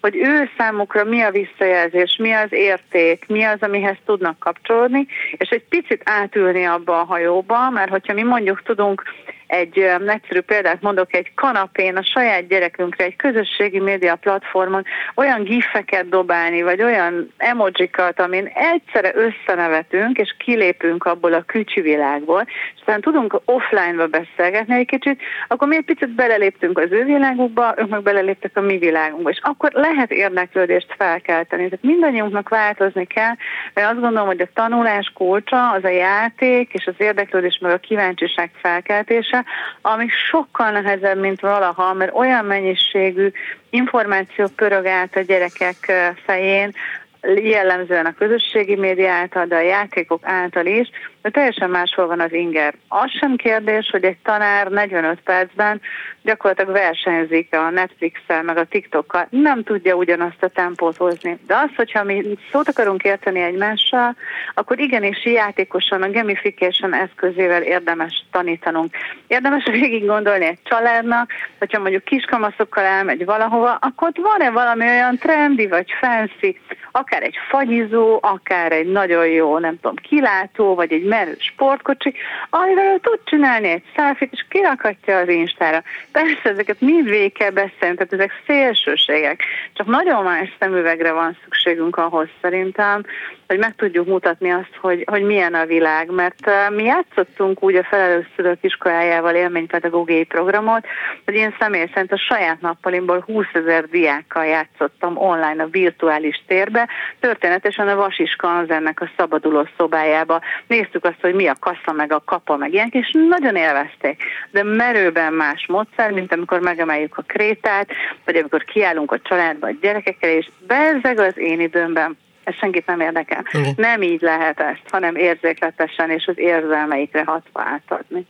hogy 0.00 0.16
ő 0.16 0.50
számukra 0.58 1.04
mi 1.04 1.20
a 1.20 1.30
visszajelzés, 1.30 2.16
mi 2.16 2.32
az 2.32 2.52
érték, 2.52 3.24
mi 3.28 3.42
az, 3.42 3.58
amihez 3.60 3.96
tudnak 4.04 4.38
kapcsolódni, 4.38 5.06
és 5.36 5.48
egy 5.48 5.64
picit 5.68 6.02
átülni 6.04 6.64
abba 6.64 7.00
a 7.00 7.04
hajóba, 7.04 7.70
mert 7.70 7.90
hogyha 7.90 8.12
mi 8.12 8.22
mondjuk 8.22 8.62
tudunk 8.62 9.02
egy 9.48 9.78
egyszerű 10.06 10.40
példát 10.40 10.82
mondok, 10.82 11.14
egy 11.14 11.34
kanapén 11.34 11.96
a 11.96 12.02
saját 12.02 12.48
gyerekünkre, 12.48 13.04
egy 13.04 13.16
közösségi 13.16 13.78
média 13.78 14.16
platformon 14.16 14.84
olyan 15.14 15.42
gifeket 15.42 16.08
dobálni, 16.08 16.62
vagy 16.62 16.82
olyan 16.82 17.32
emojikat, 17.36 18.20
amin 18.20 18.50
egyszerre 18.54 19.12
összenevetünk, 19.14 20.18
és 20.18 20.34
kilépünk 20.38 21.04
abból 21.04 21.32
a 21.32 21.42
kücsi 21.42 21.80
világból, 21.80 22.46
és 22.74 22.78
aztán 22.78 23.00
tudunk 23.10 23.40
offline-ba 23.44 24.06
beszélgetni 24.06 24.74
egy 24.74 24.86
kicsit, 24.86 25.20
akkor 25.48 25.68
mi 25.68 25.76
egy 25.76 25.84
picit 25.84 26.14
beleléptünk 26.14 26.78
az 26.78 26.90
ő 26.90 27.04
világukba, 27.04 27.74
ők 27.76 27.88
meg 27.88 28.02
beleléptek 28.02 28.56
a 28.56 28.60
mi 28.60 28.78
világunkba, 28.78 29.30
és 29.30 29.38
akkor 29.42 29.70
lehet 29.72 30.10
érdeklődést 30.10 30.94
felkelteni. 30.98 31.68
Tehát 31.68 31.84
mindannyiunknak 31.84 32.48
változni 32.48 33.06
kell, 33.06 33.34
mert 33.74 33.90
azt 33.90 34.00
gondolom, 34.00 34.26
hogy 34.26 34.40
a 34.40 34.48
tanulás 34.54 35.12
kulcsa 35.14 35.70
az 35.70 35.84
a 35.84 35.88
játék, 35.88 36.72
és 36.72 36.86
az 36.86 36.94
érdeklődés, 36.98 37.58
meg 37.62 37.72
a 37.72 37.78
kíváncsiság 37.78 38.50
felkeltése, 38.62 39.44
ami 39.82 40.06
sokkal 40.30 40.70
nehezebb, 40.70 41.18
mint 41.18 41.40
valaha, 41.40 41.92
mert 41.92 42.14
olyan 42.14 42.44
mennyiségű 42.44 43.30
információ 43.70 44.46
pörög 44.56 44.86
át 44.86 45.16
a 45.16 45.20
gyerekek 45.20 45.92
fején, 46.24 46.74
jellemzően 47.22 48.06
a 48.06 48.14
közösségi 48.14 48.76
média 48.76 49.12
által, 49.12 49.46
de 49.46 49.56
a 49.56 49.60
játékok 49.60 50.20
által 50.24 50.66
is, 50.66 50.90
de 51.22 51.30
teljesen 51.30 51.70
máshol 51.70 52.06
van 52.06 52.20
az 52.20 52.32
inger. 52.32 52.74
Az 52.88 53.10
sem 53.10 53.36
kérdés, 53.36 53.88
hogy 53.90 54.04
egy 54.04 54.18
tanár 54.22 54.66
45 54.66 55.20
percben 55.20 55.80
gyakorlatilag 56.22 56.72
versenyzik 56.72 57.54
a 57.54 57.70
Netflix-el, 57.70 58.42
meg 58.42 58.56
a 58.56 58.64
TikTokkal, 58.64 59.26
nem 59.30 59.62
tudja 59.62 59.94
ugyanazt 59.94 60.42
a 60.42 60.48
tempót 60.48 60.96
hozni. 60.96 61.38
De 61.46 61.54
az, 61.54 61.70
hogyha 61.76 62.04
mi 62.04 62.38
szót 62.52 62.68
akarunk 62.68 63.02
érteni 63.02 63.40
egymással, 63.40 64.16
akkor 64.54 64.78
igenis 64.78 65.24
játékosan 65.24 66.02
a 66.02 66.10
gamification 66.10 66.94
eszközével 66.94 67.62
érdemes 67.62 68.24
tanítanunk. 68.30 68.94
Érdemes 69.26 69.64
végig 69.80 70.06
gondolni 70.06 70.44
egy 70.44 70.62
családnak, 70.62 71.30
hogyha 71.58 71.80
mondjuk 71.80 72.04
kiskamaszokkal 72.04 72.84
elmegy 72.84 73.24
valahova, 73.24 73.74
akkor 73.80 74.10
van-e 74.14 74.50
valami 74.50 74.84
olyan 74.84 75.16
trendi 75.18 75.66
vagy 75.66 75.90
fancy, 76.00 76.60
akár 76.90 77.22
egy 77.22 77.36
fagyizó, 77.48 78.18
akár 78.22 78.72
egy 78.72 78.86
nagyon 78.86 79.26
jó, 79.26 79.58
nem 79.58 79.80
tudom, 79.80 79.96
kilátó, 79.96 80.74
vagy 80.74 80.92
egy 80.92 81.04
merő 81.08 81.36
sportkocsi, 81.38 82.14
amivel 82.50 82.98
tud 82.98 83.20
csinálni 83.24 83.68
egy 83.68 83.82
selfie 83.94 84.28
és 84.30 84.44
kirakhatja 84.48 85.18
az 85.18 85.28
Instára. 85.28 85.82
Persze 86.12 86.50
ezeket 86.50 86.80
mind 86.80 87.08
végig 87.08 87.32
kell 87.32 87.50
beszélni, 87.50 87.96
tehát 87.96 88.12
ezek 88.12 88.42
szélsőségek. 88.46 89.42
Csak 89.72 89.86
nagyon 89.86 90.24
más 90.24 90.56
szemüvegre 90.58 91.12
van 91.12 91.36
szükségünk 91.44 91.96
ahhoz 91.96 92.28
szerintem, 92.40 93.04
hogy 93.48 93.58
meg 93.58 93.74
tudjuk 93.76 94.06
mutatni 94.06 94.50
azt, 94.50 94.76
hogy, 94.80 95.04
hogy 95.10 95.22
milyen 95.22 95.54
a 95.54 95.66
világ, 95.66 96.10
mert 96.10 96.50
mi 96.70 96.84
játszottunk 96.84 97.62
úgy 97.62 97.74
a 97.74 97.84
felelős 97.84 98.26
szülők 98.36 98.58
iskolájával 98.60 99.34
élménypedagógiai 99.34 100.24
programot, 100.24 100.86
hogy 101.24 101.34
én 101.34 101.54
személy 101.58 101.86
szerint 101.92 102.12
a 102.12 102.18
saját 102.18 102.60
nappalimból 102.60 103.20
20 103.26 103.46
ezer 103.52 103.84
diákkal 103.84 104.44
játszottam 104.44 105.16
online 105.16 105.62
a 105.62 105.68
virtuális 105.70 106.42
térbe, 106.46 106.88
történetesen 107.20 107.88
a 107.88 107.96
Vasiska 107.96 108.64
ennek 108.68 109.00
a 109.00 109.10
szabaduló 109.16 109.68
szobájába. 109.76 110.40
Néztük 110.66 110.97
azt, 111.04 111.20
hogy 111.20 111.34
mi 111.34 111.46
a 111.46 111.56
kassa, 111.60 111.92
meg 111.92 112.12
a 112.12 112.22
kapa, 112.24 112.56
meg 112.56 112.72
ilyenek, 112.72 112.94
és 112.94 113.10
nagyon 113.28 113.56
élvezték. 113.56 114.22
De 114.50 114.62
merőben 114.62 115.32
más 115.32 115.66
módszer, 115.68 116.10
mint 116.10 116.32
amikor 116.32 116.60
megemeljük 116.60 117.18
a 117.18 117.24
krétát, 117.26 117.88
vagy 118.24 118.36
amikor 118.36 118.64
kiállunk 118.64 119.12
a 119.12 119.20
családba 119.20 119.66
a 119.66 119.76
gyerekekkel, 119.80 120.30
és 120.30 120.50
bezeg 120.66 121.18
az 121.18 121.38
én 121.38 121.60
időmben 121.60 122.16
ez 122.48 122.54
senkit 122.54 122.86
nem 122.86 123.00
érdekel. 123.00 123.44
Igen. 123.52 123.74
Nem 123.76 124.02
így 124.02 124.20
lehet 124.20 124.60
ezt, 124.60 124.82
hanem 124.90 125.16
érzékletesen 125.16 126.10
és 126.10 126.26
az 126.26 126.34
érzelmeikre 126.36 127.22
hatva 127.24 127.62
átadni. 127.62 128.26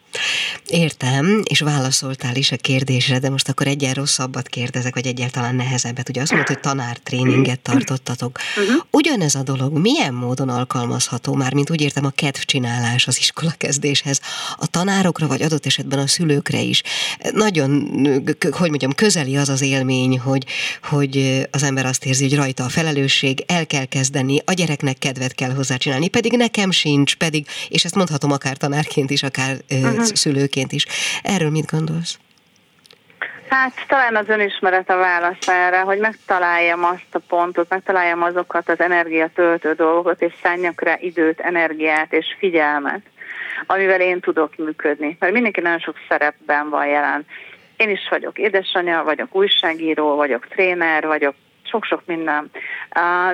Értem, 0.66 1.42
és 1.50 1.60
válaszoltál 1.60 2.34
is 2.34 2.52
a 2.52 2.56
kérdésre, 2.56 3.18
de 3.18 3.30
most 3.30 3.48
akkor 3.48 3.66
egyen 3.66 3.92
rosszabbat 3.92 4.48
kérdezek, 4.48 4.94
vagy 4.94 5.06
egyáltalán 5.06 5.54
nehezebbet. 5.54 6.08
Ugye 6.08 6.20
azt 6.20 6.30
mondod, 6.30 6.48
hogy 6.48 6.60
tanártréninget 6.60 7.60
tartottatok. 7.60 8.38
Uh-huh. 8.56 8.82
Ugyanez 8.90 9.34
a 9.34 9.42
dolog 9.42 9.78
milyen 9.78 10.14
módon 10.14 10.48
alkalmazható, 10.48 11.34
már 11.34 11.54
mint 11.54 11.70
úgy 11.70 11.80
értem 11.80 12.04
a 12.04 12.10
kedvcsinálás 12.14 13.06
az 13.06 13.18
iskolakezdéshez, 13.18 14.20
a 14.56 14.66
tanárokra, 14.66 15.26
vagy 15.26 15.42
adott 15.42 15.66
esetben 15.66 15.98
a 15.98 16.06
szülőkre 16.06 16.60
is. 16.60 16.82
Nagyon, 17.32 17.70
hogy 18.50 18.68
mondjam, 18.68 18.92
közeli 18.92 19.36
az 19.36 19.48
az 19.48 19.62
élmény, 19.62 20.18
hogy, 20.18 20.44
hogy 20.82 21.46
az 21.50 21.62
ember 21.62 21.86
azt 21.86 22.04
érzi, 22.04 22.28
hogy 22.28 22.36
rajta 22.36 22.64
a 22.64 22.68
felelősség, 22.68 23.44
el 23.46 23.66
kell 23.66 23.84
kezdeni, 23.84 24.06
a 24.44 24.52
gyereknek 24.52 24.98
kedvet 24.98 25.34
kell 25.34 25.50
hozzá 25.50 25.76
csinálni, 25.76 26.08
pedig 26.08 26.32
nekem 26.32 26.70
sincs, 26.70 27.16
pedig, 27.16 27.46
és 27.68 27.84
ezt 27.84 27.94
mondhatom 27.94 28.30
akár 28.30 28.56
tanárként 28.56 29.10
is, 29.10 29.22
akár 29.22 29.56
uh-huh. 29.70 30.02
szülőként 30.02 30.72
is. 30.72 30.86
Erről 31.22 31.50
mit 31.50 31.70
gondolsz? 31.70 32.18
Hát 33.48 33.72
talán 33.86 34.16
az 34.16 34.28
önismeret 34.28 34.90
a 34.90 34.96
válasz 34.96 35.48
erre, 35.48 35.80
hogy 35.80 35.98
megtaláljam 35.98 36.84
azt 36.84 37.14
a 37.14 37.18
pontot, 37.28 37.68
megtaláljam 37.68 38.22
azokat 38.22 38.68
az 38.68 38.80
energiatöltő 38.80 39.72
dolgokat, 39.72 40.22
és 40.22 40.32
szálljak 40.42 40.80
rá 40.80 40.96
időt, 41.00 41.40
energiát 41.40 42.12
és 42.12 42.26
figyelmet, 42.38 43.00
amivel 43.66 44.00
én 44.00 44.20
tudok 44.20 44.56
működni. 44.56 45.16
Mert 45.20 45.32
mindenki 45.32 45.60
nagyon 45.60 45.78
sok 45.78 45.96
szerepben 46.08 46.68
van 46.70 46.86
jelen. 46.86 47.26
Én 47.76 47.90
is 47.90 48.08
vagyok 48.10 48.38
édesanyja, 48.38 49.02
vagyok 49.04 49.34
újságíró, 49.34 50.14
vagyok 50.16 50.46
tréner, 50.48 51.06
vagyok 51.06 51.34
sok-sok 51.68 52.02
minden. 52.06 52.50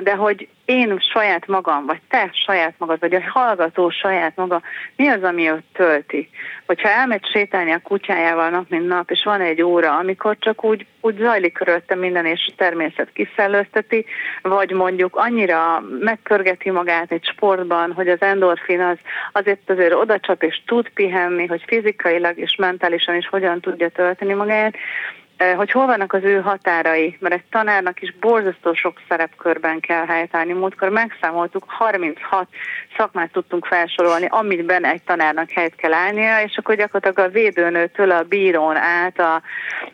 De 0.03 0.15
hogy 0.15 0.47
én 0.65 0.99
saját 0.99 1.47
magam, 1.47 1.85
vagy 1.85 2.01
te 2.09 2.29
saját 2.33 2.73
magad, 2.77 2.99
vagy 2.99 3.13
a 3.13 3.21
hallgató 3.29 3.89
saját 3.89 4.35
maga, 4.35 4.61
mi 4.95 5.07
az, 5.07 5.23
ami 5.23 5.49
őt 5.49 5.63
tölti? 5.73 6.29
Hogyha 6.65 6.89
elmegy 6.89 7.25
sétálni 7.25 7.71
a 7.71 7.79
kutyájával 7.83 8.49
nap, 8.49 8.69
mint 8.69 8.87
nap, 8.87 9.11
és 9.11 9.23
van 9.23 9.41
egy 9.41 9.61
óra, 9.61 9.97
amikor 9.97 10.37
csak 10.39 10.63
úgy, 10.63 10.85
úgy 11.01 11.17
zajlik 11.17 11.53
körülötte 11.53 11.95
minden, 11.95 12.25
és 12.25 12.47
a 12.51 12.53
természet 12.57 13.11
kiszellőzteti, 13.13 14.05
vagy 14.41 14.71
mondjuk 14.71 15.15
annyira 15.15 15.83
megpörgeti 15.99 16.69
magát 16.69 17.11
egy 17.11 17.25
sportban, 17.25 17.91
hogy 17.91 18.09
az 18.09 18.21
endorfin 18.21 18.81
az 18.81 18.97
azért 19.31 19.69
azért 19.69 19.93
odacsap, 19.93 20.43
és 20.43 20.61
tud 20.65 20.89
pihenni, 20.89 21.45
hogy 21.45 21.63
fizikailag 21.67 22.37
és 22.37 22.55
mentálisan 22.55 23.15
is 23.15 23.27
hogyan 23.27 23.61
tudja 23.61 23.89
tölteni 23.89 24.33
magát, 24.33 24.75
hogy 25.55 25.71
hol 25.71 25.85
vannak 25.85 26.13
az 26.13 26.23
ő 26.23 26.41
határai, 26.41 27.17
mert 27.19 27.33
egy 27.33 27.43
tanárnak 27.49 28.01
is 28.01 28.13
borzasztó 28.19 28.73
sok 28.73 29.01
szerepkörben 29.09 29.79
kell 29.79 30.05
helytállni. 30.05 30.53
Múltkor 30.53 30.89
megszámoltuk, 30.89 31.63
36 31.67 32.47
szakmát 32.97 33.31
tudtunk 33.31 33.65
felsorolni, 33.65 34.27
amiben 34.29 34.85
egy 34.85 35.01
tanárnak 35.03 35.49
helyt 35.49 35.75
kell 35.75 35.93
állnia, 35.93 36.41
és 36.41 36.57
akkor 36.57 36.75
gyakorlatilag 36.75 37.29
a 37.29 37.33
védőnőtől 37.33 38.11
a 38.11 38.23
bírón 38.23 38.75
át 38.75 39.19
a, 39.19 39.41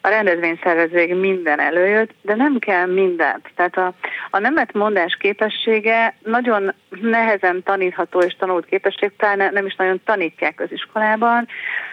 a 0.02 0.08
rendezvényszervezőig 0.08 1.16
minden 1.16 1.60
előjött, 1.60 2.12
de 2.22 2.36
nem 2.36 2.60
kell 2.60 2.86
mindent. 2.86 3.50
Tehát 3.56 3.78
a, 3.78 3.94
a 4.30 4.40
nemet 4.40 4.74
mondás 4.74 5.18
képessége 5.20 6.16
nagyon 6.24 6.74
nehezen 6.90 7.64
tanítható 7.64 8.20
és 8.20 8.36
tanult 8.40 8.66
képesség, 8.66 9.12
talán 9.18 9.54
nem 9.54 9.66
is 9.66 9.76
nagyon 9.76 10.02
tanítják 10.06 10.60
az 10.60 10.72
iskolában, 10.72 11.48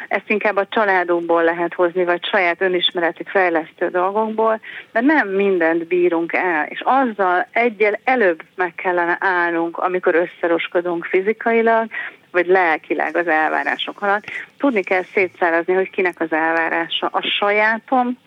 ezt 0.08 0.30
inkább 0.30 0.56
a 0.56 0.66
családokból 0.68 1.44
lehet 1.44 1.74
hozni, 1.74 2.04
vagy 2.04 2.24
saját 2.24 2.60
önismereti 2.60 3.24
fejlesztő 3.26 3.88
dolgokból, 3.88 4.60
de 4.92 5.00
nem 5.00 5.28
mindent 5.28 5.86
bírunk 5.86 6.32
el, 6.32 6.66
és 6.68 6.82
azzal 6.84 7.46
egyel 7.52 7.98
előbb 8.04 8.42
meg 8.54 8.74
kellene 8.74 9.16
állnunk, 9.20 9.78
amikor 9.78 10.14
összeroskodunk 10.14 11.04
fizikailag, 11.04 11.90
vagy 12.30 12.46
lelkileg 12.46 13.16
az 13.16 13.26
elvárások 13.28 14.02
alatt. 14.02 14.24
Tudni 14.58 14.82
kell 14.82 15.02
szétszárazni, 15.14 15.74
hogy 15.74 15.90
kinek 15.90 16.20
az 16.20 16.32
elvárása 16.32 17.06
a 17.06 17.22
sajátom, 17.22 18.18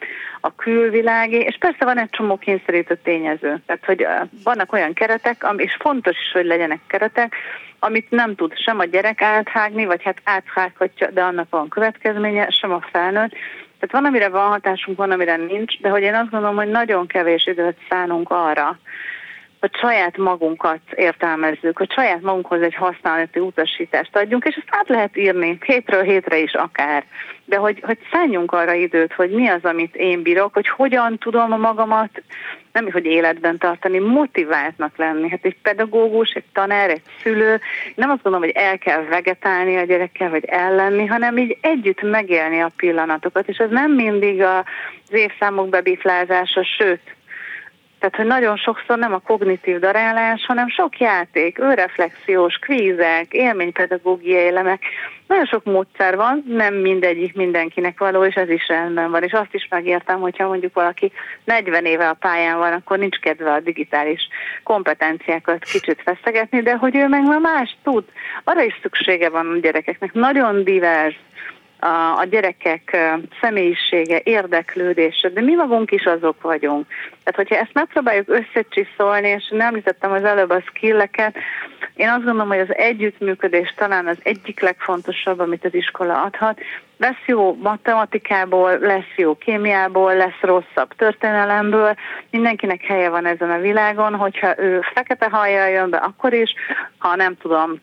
a 0.42 0.56
külvilági, 0.56 1.36
és 1.36 1.58
persze 1.60 1.86
van 1.86 2.00
egy 2.00 2.10
csomó 2.10 2.38
kényszerítő 2.38 3.00
tényező. 3.04 3.62
Tehát, 3.66 3.86
hogy 3.86 4.08
vannak 4.44 4.74
olyan 4.74 4.94
keretek, 4.94 5.46
és 5.58 5.78
fontos 5.80 6.18
is, 6.18 6.32
hogy 6.32 6.46
legyenek 6.46 6.80
keretek, 6.88 7.36
amit 7.80 8.10
nem 8.10 8.36
tud 8.36 8.58
sem 8.58 8.80
a 8.80 8.86
gyerek 8.86 9.22
áthágni, 9.22 9.86
vagy 9.86 10.04
hát 10.04 10.22
áthághatja, 10.24 11.10
de 11.10 11.24
annak 11.24 11.50
van 11.50 11.70
következménye, 11.70 12.50
sem 12.50 12.72
a 12.72 12.82
felnőtt. 12.92 13.32
Tehát 13.80 13.92
van, 13.92 14.06
amire 14.06 14.30
van 14.30 14.50
hatásunk, 14.50 14.98
van, 14.98 15.12
amire 15.12 15.36
nincs, 15.36 15.80
de 15.80 15.90
hogy 15.90 16.02
én 16.02 16.16
azt 16.16 16.30
gondolom, 16.30 16.56
hogy 16.56 16.70
nagyon 16.70 17.08
kevés 17.08 17.46
időt 17.48 17.78
szánunk 17.90 18.30
arra, 18.30 18.80
hogy 19.62 19.76
saját 19.76 20.18
magunkat 20.18 20.80
értelmezzük, 20.96 21.78
hogy 21.78 21.92
saját 21.92 22.22
magunkhoz 22.22 22.62
egy 22.62 22.76
használati 22.76 23.40
utasítást 23.40 24.16
adjunk, 24.16 24.46
és 24.46 24.56
ezt 24.56 24.68
át 24.70 24.90
lehet 24.90 25.18
írni 25.18 25.58
hétről 25.66 26.04
hétre 26.04 26.40
is 26.40 26.54
akár. 26.54 27.04
De 27.46 27.58
hogy, 27.58 27.80
hogy 27.86 27.98
szálljunk 28.12 28.52
arra 28.52 28.74
időt, 28.74 29.14
hogy 29.14 29.30
mi 29.30 29.48
az, 29.48 29.64
amit 29.64 29.96
én 29.96 30.22
bírok, 30.22 30.54
hogy 30.54 30.70
hogyan 30.70 31.18
tudom 31.18 31.52
a 31.52 31.58
magamat 31.58 32.22
nem 32.72 32.92
hogy 32.92 33.06
életben 33.06 33.58
tartani, 33.58 34.00
motiváltnak 34.00 34.98
lenni. 34.98 35.30
Hát 35.30 35.46
egy 35.46 35.58
pedagógus, 35.62 36.30
egy 36.30 36.44
tanár, 36.54 36.90
egy 36.90 37.02
szülő, 37.22 37.60
nem 37.96 38.10
azt 38.10 38.22
gondolom, 38.24 38.48
hogy 38.48 38.64
el 38.64 38.78
kell 38.78 39.04
vegetálni 39.04 39.78
a 39.78 39.84
gyerekkel, 39.84 40.30
vagy 40.30 40.46
ellenni, 40.46 41.06
hanem 41.06 41.38
így 41.38 41.58
együtt 41.62 42.02
megélni 42.02 42.62
a 42.62 42.72
pillanatokat, 42.76 43.48
és 43.48 43.58
ez 43.58 43.70
nem 43.70 43.92
mindig 43.92 44.42
az 44.42 44.64
évszámok 45.10 45.70
bebiflázása, 45.70 46.64
sőt, 46.64 47.16
tehát, 48.02 48.16
hogy 48.16 48.26
nagyon 48.26 48.58
sokszor 48.58 48.98
nem 48.98 49.14
a 49.14 49.20
kognitív 49.20 49.80
darálás, 49.80 50.46
hanem 50.46 50.70
sok 50.70 50.98
játék, 51.00 51.58
önreflexiós, 51.60 52.56
kvízek, 52.56 53.34
élménypedagógiai 53.34 54.48
elemek. 54.48 54.82
Nagyon 55.28 55.46
sok 55.46 55.64
módszer 55.64 56.16
van, 56.16 56.44
nem 56.48 56.74
mindegyik 56.74 57.36
mindenkinek 57.36 58.00
való, 58.00 58.26
és 58.26 58.36
ez 58.36 58.50
is 58.50 58.68
rendben 58.68 59.12
van. 59.12 59.24
És 59.24 59.32
azt 59.32 59.54
is 59.54 59.68
megértem, 59.70 60.20
hogyha 60.20 60.48
mondjuk 60.48 60.74
valaki 60.74 61.12
40 61.44 61.86
éve 61.86 62.10
a 62.10 62.14
pályán 62.14 62.58
van, 62.58 62.74
akkor 62.74 62.98
nincs 62.98 63.18
kedve 63.18 63.52
a 63.52 63.60
digitális 63.60 64.28
kompetenciákat 64.64 65.64
kicsit 65.64 66.02
feszegetni, 66.06 66.62
de 66.62 66.76
hogy 66.76 66.96
ő 66.96 67.08
meg 67.08 67.24
már 67.24 67.40
más 67.40 67.78
tud. 67.84 68.04
Arra 68.44 68.64
is 68.64 68.80
szüksége 68.82 69.30
van 69.30 69.48
a 69.48 69.60
gyerekeknek. 69.60 70.14
Nagyon 70.14 70.64
divers 70.64 71.20
a, 71.82 72.18
a 72.18 72.26
gyerekek 72.30 72.98
személyisége, 73.42 74.22
érdeklődése, 74.24 75.30
de 75.30 75.42
mi 75.42 75.56
magunk 75.56 75.92
is 75.92 76.06
azok 76.06 76.42
vagyunk. 76.42 76.88
Tehát, 77.24 77.36
hogyha 77.36 77.56
ezt 77.56 77.74
megpróbáljuk 77.74 78.30
összecsiszolni, 78.30 79.28
és 79.28 79.48
nem 79.50 79.68
említettem 79.68 80.12
az 80.12 80.24
előbb 80.24 80.50
a 80.50 80.62
skilleket, 80.66 81.36
én 81.96 82.10
azt 82.10 82.24
gondolom, 82.24 82.48
hogy 82.48 82.60
az 82.60 82.76
együttműködés 82.76 83.74
talán 83.78 84.08
az 84.08 84.18
egyik 84.24 84.60
legfontosabb, 84.60 85.40
amit 85.40 85.66
az 85.66 85.74
iskola 85.74 86.22
adhat. 86.22 86.60
Lesz 86.98 87.26
jó 87.26 87.58
matematikából, 87.62 88.78
lesz 88.80 89.14
jó 89.16 89.38
kémiából, 89.38 90.16
lesz 90.16 90.40
rosszabb 90.42 90.94
történelemből. 90.96 91.96
Mindenkinek 92.30 92.82
helye 92.82 93.10
van 93.10 93.26
ezen 93.26 93.52
a 93.52 93.60
világon, 93.60 94.16
hogyha 94.16 94.60
ő 94.60 94.82
fekete 94.94 95.30
hajjal 95.30 95.68
jön 95.70 95.90
be, 95.90 95.98
akkor 95.98 96.34
is, 96.34 96.54
ha 96.98 97.16
nem 97.16 97.38
tudom, 97.38 97.80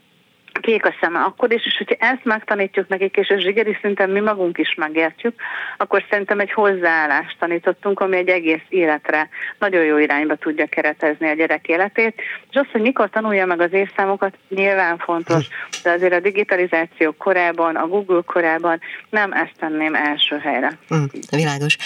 kék 0.61 0.87
a 0.87 0.95
szeme 1.01 1.19
akkor 1.19 1.53
is, 1.53 1.67
és 1.67 1.77
hogyha 1.77 2.07
ezt 2.07 2.25
megtanítjuk 2.25 2.89
nekik, 2.89 3.17
és 3.17 3.29
a 3.29 3.41
zsigeri 3.41 3.79
szinten 3.81 4.11
mi 4.11 4.21
magunk 4.21 4.59
is 4.59 4.75
megértjük, 4.75 5.41
akkor 5.77 6.05
szerintem 6.11 6.41
egy 6.41 6.53
hozzáállást 6.53 7.37
tanítottunk, 7.39 8.01
ami 8.01 8.17
egy 8.17 8.29
egész 8.29 8.65
életre 8.69 9.29
nagyon 9.59 9.85
jó 9.85 9.97
irányba 9.97 10.37
tudja 10.37 10.67
keretezni 10.67 11.29
a 11.29 11.35
gyerek 11.35 11.69
életét. 11.69 12.15
És 12.51 12.57
az, 12.57 12.67
hogy 12.73 12.81
mikor 12.81 13.11
tanulja 13.11 13.47
meg 13.47 13.61
az 13.61 13.73
évszámokat, 13.73 14.35
nyilván 14.49 14.99
fontos, 14.99 15.49
de 15.83 15.91
azért 15.91 16.13
a 16.13 16.21
digitalizáció 16.21 17.13
korában, 17.13 17.77
a 17.77 17.87
Google 17.87 18.23
korában 18.27 18.81
nem 19.11 19.33
ezt 19.33 19.53
tenném 19.59 19.95
első 19.95 20.39
helyre. 20.39 20.79
Mm, 20.95 21.05
világos. 21.31 21.77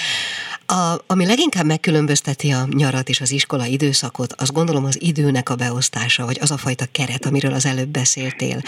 A, 0.66 0.96
ami 1.06 1.26
leginkább 1.26 1.64
megkülönbözteti 1.64 2.50
a 2.50 2.66
nyarat 2.70 3.08
és 3.08 3.20
az 3.20 3.32
iskola 3.32 3.64
időszakot, 3.64 4.32
az 4.36 4.50
gondolom 4.50 4.84
az 4.84 5.02
időnek 5.02 5.48
a 5.48 5.54
beosztása, 5.54 6.24
vagy 6.24 6.38
az 6.40 6.50
a 6.50 6.56
fajta 6.56 6.84
keret, 6.92 7.24
amiről 7.24 7.52
az 7.52 7.66
előbb 7.66 7.88
beszéltél. 7.88 8.61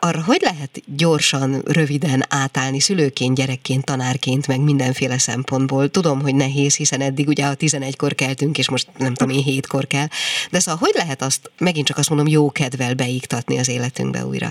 Arra 0.00 0.22
hogy 0.24 0.40
lehet 0.40 0.82
gyorsan, 0.96 1.62
röviden 1.66 2.24
átállni 2.28 2.80
szülőként, 2.80 3.36
gyerekként, 3.36 3.84
tanárként, 3.84 4.46
meg 4.46 4.60
mindenféle 4.60 5.18
szempontból? 5.18 5.88
Tudom, 5.88 6.20
hogy 6.20 6.34
nehéz, 6.34 6.76
hiszen 6.76 7.00
eddig 7.00 7.28
ugye 7.28 7.46
a 7.46 7.54
11-kor 7.54 8.14
keltünk, 8.14 8.58
és 8.58 8.70
most 8.70 8.88
nem 8.98 9.14
tudom 9.14 9.36
én 9.36 9.42
7-kor 9.46 9.86
kell. 9.86 10.06
De 10.50 10.58
szóval 10.58 10.80
hogy 10.80 10.92
lehet 10.94 11.22
azt, 11.22 11.50
megint 11.58 11.86
csak 11.86 11.98
azt 11.98 12.08
mondom, 12.08 12.26
jó 12.26 12.52
kedvel 12.52 12.94
beiktatni 12.94 13.58
az 13.58 13.68
életünkbe 13.68 14.24
újra? 14.24 14.48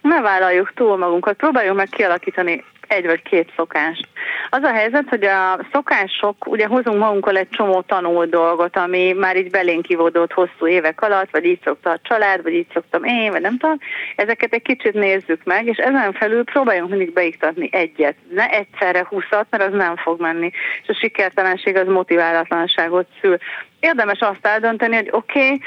Ne 0.00 0.20
vállaljuk 0.20 0.72
túl 0.74 0.96
magunkat, 0.96 1.36
próbáljunk 1.36 1.76
meg 1.76 1.88
kialakítani 1.88 2.64
egy 2.88 3.06
vagy 3.06 3.22
két 3.22 3.52
szokást. 3.56 4.08
Az 4.50 4.62
a 4.62 4.72
helyzet, 4.72 5.08
hogy 5.08 5.24
a 5.24 5.58
szokások, 5.72 6.46
ugye 6.46 6.66
hozunk 6.66 6.98
magunkkal 6.98 7.36
egy 7.36 7.48
csomó 7.48 7.80
tanult 7.80 8.30
dolgot, 8.30 8.76
ami 8.76 9.12
már 9.12 9.36
így 9.36 9.50
belénk 9.50 9.82
kivódott 9.82 10.32
hosszú 10.32 10.66
évek 10.66 11.00
alatt, 11.00 11.30
vagy 11.30 11.44
így 11.44 11.60
szokta 11.64 11.90
a 11.90 12.00
család, 12.02 12.42
vagy 12.42 12.52
így 12.52 12.66
szoktam 12.72 13.04
én, 13.04 13.30
vagy 13.30 13.40
nem 13.40 13.58
tudom. 13.58 13.78
Ezeket 14.16 14.52
egy 14.52 14.62
kicsit 14.62 14.94
nézzük 14.94 15.44
meg, 15.44 15.66
és 15.66 15.76
ezen 15.76 16.12
felül 16.12 16.44
próbáljunk 16.44 16.90
mindig 16.90 17.12
beiktatni 17.12 17.68
egyet. 17.72 18.16
Ne 18.30 18.48
egyszerre 18.48 19.06
húszat, 19.08 19.46
mert 19.50 19.64
az 19.64 19.72
nem 19.72 19.96
fog 19.96 20.20
menni. 20.20 20.50
És 20.82 20.88
a 20.88 20.98
sikertelenség 21.00 21.76
az 21.76 21.86
motiválatlanságot 21.86 23.06
szül 23.20 23.38
érdemes 23.80 24.20
azt 24.20 24.46
eldönteni, 24.46 24.94
hogy 24.94 25.08
oké, 25.10 25.44
okay, 25.44 25.60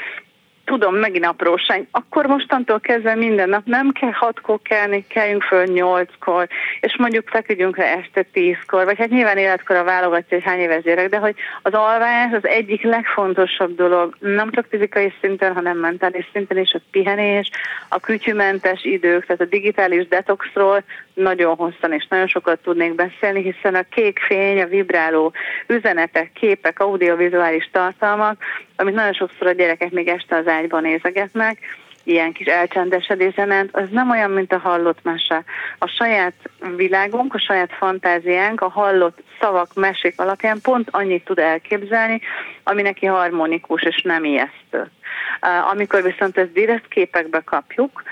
tudom, 0.68 0.94
megint 0.94 1.24
apróság, 1.24 1.86
akkor 1.90 2.26
mostantól 2.26 2.80
kezdve 2.80 3.14
minden 3.14 3.48
nap 3.48 3.62
nem 3.64 3.90
kell 3.90 4.12
hatkor 4.12 4.58
kelni, 4.62 5.04
kelljünk 5.08 5.42
föl 5.42 5.64
nyolckor, 5.64 6.48
és 6.80 6.96
mondjuk 6.96 7.28
feküdjünk 7.28 7.76
le 7.76 7.84
este 7.84 8.22
tízkor, 8.22 8.84
vagy 8.84 8.98
hát 8.98 9.08
nyilván 9.08 9.36
életkor 9.36 9.84
válogatja, 9.84 10.36
hogy 10.36 10.46
hány 10.46 10.58
éves 10.58 10.82
gyerek, 10.82 11.08
de 11.08 11.16
hogy 11.16 11.34
az 11.62 11.72
alvás 11.72 12.32
az 12.32 12.46
egyik 12.46 12.82
legfontosabb 12.82 13.76
dolog, 13.76 14.16
nem 14.18 14.50
csak 14.50 14.66
fizikai 14.70 15.12
szinten, 15.20 15.54
hanem 15.54 15.78
mentális 15.78 16.28
szinten 16.32 16.58
is 16.58 16.72
a 16.72 16.80
pihenés, 16.90 17.50
a 17.88 18.00
kütyümentes 18.00 18.84
idők, 18.84 19.26
tehát 19.26 19.42
a 19.42 19.44
digitális 19.44 20.08
detoxról 20.08 20.82
nagyon 21.14 21.56
hosszan 21.56 21.92
és 21.92 22.06
nagyon 22.08 22.26
sokat 22.26 22.58
tudnék 22.58 22.94
beszélni, 22.94 23.42
hiszen 23.42 23.74
a 23.74 23.86
kék 23.90 24.18
fény, 24.18 24.60
a 24.62 24.66
vibráló 24.66 25.32
üzenetek, 25.66 26.32
képek, 26.32 26.80
audiovizuális 26.80 27.68
tartalmak, 27.72 28.42
amit 28.80 28.94
nagyon 28.94 29.12
sokszor 29.12 29.46
a 29.46 29.52
gyerekek 29.52 29.90
még 29.90 30.08
este 30.08 30.36
az 30.36 30.46
ágyban 30.46 30.82
nézegetnek, 30.82 31.58
ilyen 32.04 32.32
kis 32.32 32.46
elcsendesedése 32.46 33.44
ment, 33.44 33.76
az 33.76 33.88
nem 33.90 34.10
olyan, 34.10 34.30
mint 34.30 34.52
a 34.52 34.58
hallott 34.58 35.02
mese. 35.02 35.44
A 35.78 35.86
saját 35.86 36.34
világunk, 36.76 37.34
a 37.34 37.38
saját 37.38 37.72
fantáziánk, 37.72 38.60
a 38.60 38.68
hallott 38.68 39.18
szavak, 39.40 39.74
mesék 39.74 40.20
alapján 40.20 40.60
pont 40.62 40.88
annyit 40.90 41.24
tud 41.24 41.38
elképzelni, 41.38 42.20
ami 42.62 42.82
neki 42.82 43.06
harmonikus 43.06 43.82
és 43.82 44.02
nem 44.02 44.24
ijesztő. 44.24 44.90
Amikor 45.70 46.02
viszont 46.02 46.38
ezt 46.38 46.52
direkt 46.52 46.88
képekbe 46.88 47.40
kapjuk, 47.40 48.02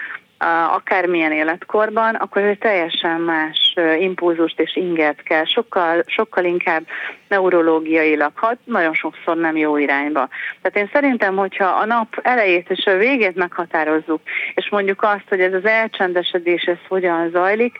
akármilyen 0.72 1.32
életkorban, 1.32 2.14
akkor 2.14 2.42
ő 2.42 2.54
teljesen 2.54 3.20
más 3.20 3.65
impulzust 3.98 4.60
és 4.60 4.76
inget 4.76 5.22
kell, 5.22 5.44
sokkal, 5.44 6.02
sokkal 6.06 6.44
inkább 6.44 6.86
neurológiailag 7.28 8.32
hat, 8.34 8.58
nagyon 8.64 8.94
sokszor 8.94 9.36
nem 9.36 9.56
jó 9.56 9.76
irányba. 9.76 10.28
Tehát 10.62 10.76
én 10.76 10.90
szerintem, 10.92 11.36
hogyha 11.36 11.66
a 11.66 11.84
nap 11.84 12.20
elejét 12.22 12.70
és 12.70 12.84
a 12.84 12.96
végét 12.96 13.34
meghatározzuk, 13.34 14.20
és 14.54 14.68
mondjuk 14.70 15.02
azt, 15.02 15.28
hogy 15.28 15.40
ez 15.40 15.52
az 15.52 15.64
elcsendesedés, 15.64 16.62
ez 16.62 16.78
hogyan 16.88 17.30
zajlik, 17.30 17.78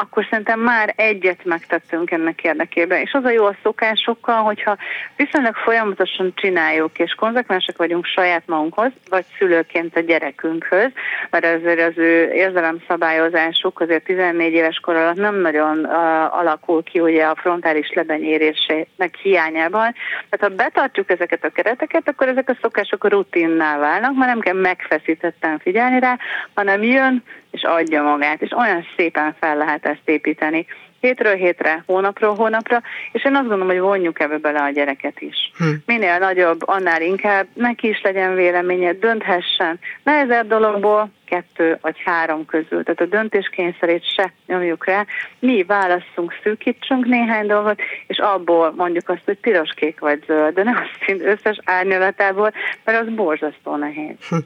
akkor 0.00 0.26
szerintem 0.30 0.60
már 0.60 0.92
egyet 0.96 1.44
megtettünk 1.44 2.10
ennek 2.10 2.44
érdekében. 2.44 3.00
És 3.00 3.12
az 3.12 3.24
a 3.24 3.30
jó 3.30 3.44
a 3.44 3.56
szokásokkal, 3.62 4.42
hogyha 4.42 4.76
viszonylag 5.16 5.54
folyamatosan 5.54 6.32
csináljuk, 6.34 6.98
és 6.98 7.12
konzekvensek 7.12 7.76
vagyunk 7.76 8.04
saját 8.04 8.42
magunkhoz, 8.46 8.90
vagy 9.08 9.24
szülőként 9.38 9.96
a 9.96 10.00
gyerekünkhöz, 10.00 10.90
mert 11.30 11.44
azért 11.44 11.88
az 11.88 11.98
ő 11.98 12.32
érzelemszabályozásuk 12.32 13.80
azért 13.80 14.04
14 14.04 14.52
éves 14.52 14.76
kor 14.76 14.96
alatt 14.96 15.16
nem 15.16 15.34
nagyon 15.34 15.78
uh, 15.78 16.38
alakul 16.38 16.82
ki 16.82 17.00
ugye 17.00 17.24
a 17.24 17.34
frontális 17.34 17.92
lebenyérésének 17.94 19.14
hiányában. 19.22 19.94
Tehát 20.28 20.40
ha 20.40 20.62
betartjuk 20.64 21.10
ezeket 21.10 21.44
a 21.44 21.50
kereteket, 21.50 22.08
akkor 22.08 22.28
ezek 22.28 22.48
a 22.48 22.58
szokások 22.62 23.08
rutinná 23.08 23.78
válnak, 23.78 24.16
már 24.16 24.28
nem 24.28 24.40
kell 24.40 24.60
megfeszítetten 24.60 25.58
figyelni 25.58 26.00
rá, 26.00 26.18
hanem 26.54 26.82
jön, 26.82 27.22
és 27.50 27.62
adja 27.62 28.02
magát, 28.02 28.42
és 28.42 28.52
olyan 28.52 28.86
szépen 28.96 29.34
fel 29.40 29.56
lehet 29.56 29.86
ezt 29.86 30.02
építeni. 30.04 30.66
Hétről 31.00 31.34
hétre, 31.34 31.82
hónapról 31.86 32.34
hónapra, 32.34 32.82
és 33.12 33.24
én 33.24 33.34
azt 33.34 33.48
gondolom, 33.48 33.66
hogy 33.66 33.80
vonjuk 33.80 34.20
ebbe 34.20 34.38
bele 34.38 34.62
a 34.62 34.70
gyereket 34.70 35.20
is. 35.20 35.52
Hm. 35.56 35.64
Minél 35.86 36.18
nagyobb, 36.18 36.60
annál 36.68 37.02
inkább 37.02 37.46
neki 37.54 37.88
is 37.88 38.00
legyen 38.02 38.34
véleménye, 38.34 38.92
dönthessen. 38.92 39.78
Ne 40.02 40.12
ezer 40.12 40.46
dologból 40.46 41.10
kettő 41.30 41.78
vagy 41.80 41.96
három 42.04 42.46
közül. 42.46 42.82
Tehát 42.82 43.00
a 43.00 43.16
döntéskényszerét 43.16 44.14
se 44.14 44.32
nyomjuk 44.46 44.86
rá. 44.86 45.06
Mi 45.38 45.62
válasszunk, 45.62 46.34
szűkítsünk 46.42 47.04
néhány 47.06 47.46
dolgot, 47.46 47.80
és 48.06 48.18
abból 48.18 48.72
mondjuk 48.76 49.08
azt, 49.08 49.22
hogy 49.24 49.38
piros, 49.38 49.70
kék 49.76 49.98
vagy 49.98 50.22
zöld, 50.26 50.54
de 50.54 50.62
nem 50.62 50.76
azt 50.76 51.22
összes 51.22 51.58
árnyalatából, 51.64 52.52
mert 52.84 53.00
az 53.00 53.14
borzasztó 53.14 53.76
nehéz. 53.76 54.16
Hm. 54.28 54.36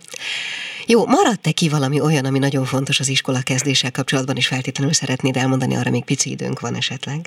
Jó, 0.87 1.07
maradt-e 1.07 1.51
ki 1.51 1.69
valami 1.69 2.01
olyan, 2.01 2.25
ami 2.25 2.39
nagyon 2.39 2.65
fontos 2.65 3.01
az 3.01 3.09
iskola 3.09 3.39
kezdéssel 3.45 3.91
kapcsolatban, 3.91 4.37
és 4.37 4.47
feltétlenül 4.47 4.93
szeretnéd 4.93 5.37
elmondani, 5.37 5.77
arra 5.77 5.91
még 5.91 6.05
pici 6.05 6.31
időnk 6.31 6.61
van 6.61 6.75
esetleg? 6.75 7.19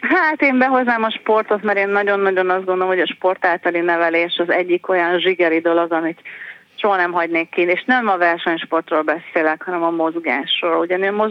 Hát 0.00 0.42
én 0.42 0.58
behoznám 0.58 1.02
a 1.02 1.10
sportot, 1.10 1.62
mert 1.62 1.78
én 1.78 1.88
nagyon-nagyon 1.88 2.50
azt 2.50 2.64
gondolom, 2.64 2.88
hogy 2.88 3.00
a 3.00 3.12
sport 3.14 3.44
általi 3.44 3.80
nevelés 3.80 4.36
az 4.36 4.50
egyik 4.50 4.88
olyan 4.88 5.20
zsigeri 5.20 5.60
dolog, 5.60 5.92
amit 5.92 6.20
soha 6.82 6.96
nem 6.96 7.12
hagynék 7.12 7.48
ki, 7.50 7.60
és 7.60 7.84
nem 7.86 8.08
a 8.08 8.16
versenysportról 8.16 9.02
beszélek, 9.02 9.62
hanem 9.62 9.82
a 9.82 9.90
mozgásról. 9.90 10.78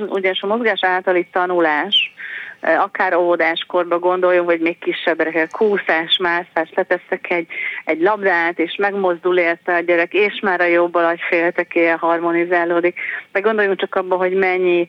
Ugyanis 0.09 0.41
a 0.41 0.47
mozgás 0.47 0.83
általi 0.83 1.27
tanulás 1.31 2.13
akár 2.61 3.15
óvodáskorba 3.15 3.99
gondoljunk, 3.99 4.45
vagy 4.45 4.59
még 4.59 4.77
kisebbre, 4.77 5.47
kúszás, 5.51 6.17
mászás, 6.17 6.71
leteszek 6.75 7.29
egy, 7.29 7.47
egy 7.85 8.01
labdát, 8.01 8.59
és 8.59 8.75
megmozdul 8.75 9.37
érte 9.37 9.75
a 9.75 9.79
gyerek, 9.79 10.13
és 10.13 10.39
már 10.41 10.61
a 10.61 10.65
jobb 10.65 10.95
agyféltekéje 10.95 11.93
harmonizálódik. 11.93 12.99
Meg 13.31 13.43
gondoljunk 13.43 13.79
csak 13.79 13.95
abba, 13.95 14.15
hogy 14.15 14.33
mennyi 14.33 14.87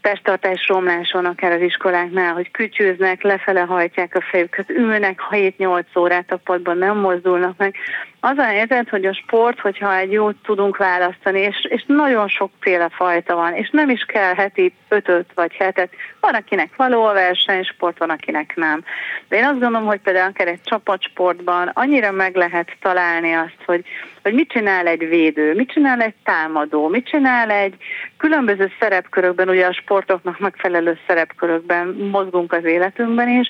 testtartás 0.00 0.68
romláson 0.68 1.24
akár 1.24 1.52
az 1.52 1.60
iskoláknál, 1.60 2.32
hogy 2.32 2.50
kütyőznek, 2.50 3.22
lefele 3.22 3.60
hajtják 3.60 4.14
a 4.14 4.20
fejüket, 4.30 4.70
ülnek 4.70 5.20
7-8 5.30 5.98
órát 5.98 6.32
a 6.32 6.36
padban, 6.36 6.78
nem 6.78 6.98
mozdulnak 6.98 7.56
meg. 7.56 7.74
Az 8.20 8.38
a 8.38 8.42
helyzet, 8.42 8.88
hogy 8.88 9.04
a 9.04 9.14
sport, 9.14 9.60
hogyha 9.60 9.96
egy 9.96 10.12
jót 10.12 10.36
tudunk 10.42 10.76
választani, 10.76 11.40
és, 11.40 11.66
és 11.68 11.84
nagyon 11.86 12.28
sokféle 12.28 12.88
fajta 12.88 13.34
van, 13.34 13.54
és 13.54 13.70
nem 13.70 13.88
is 13.90 14.02
kell 14.02 14.34
heti 14.34 14.74
5 14.88 15.26
vagy 15.34 15.52
hetet, 15.52 15.90
van 16.20 16.34
akinek 16.34 16.76
való 16.76 17.04
a 17.04 17.12
versenysport, 17.12 17.98
van 17.98 18.10
akinek 18.10 18.52
nem. 18.56 18.84
De 19.28 19.36
én 19.36 19.44
azt 19.44 19.60
gondolom, 19.60 19.86
hogy 19.86 20.00
például 20.00 20.28
akár 20.28 20.48
egy 20.48 20.60
csapatsportban 20.64 21.70
annyira 21.74 22.10
meg 22.10 22.36
lehet 22.36 22.76
találni 22.80 23.32
azt, 23.32 23.58
hogy, 23.66 23.84
hogy 24.22 24.32
mit 24.34 24.50
csinál 24.50 24.86
egy 24.86 25.08
védő, 25.08 25.54
mit 25.54 25.72
csinál 25.72 26.00
egy 26.00 26.14
támadó, 26.24 26.88
mit 26.88 27.08
csinál 27.08 27.50
egy 27.50 27.74
különböző 28.20 28.72
szerepkörökben, 28.80 29.48
ugye 29.48 29.66
a 29.66 29.72
sportoknak 29.72 30.38
megfelelő 30.38 30.98
szerepkörökben 31.06 31.86
mozgunk 31.88 32.52
az 32.52 32.64
életünkben 32.64 33.28
is, 33.28 33.48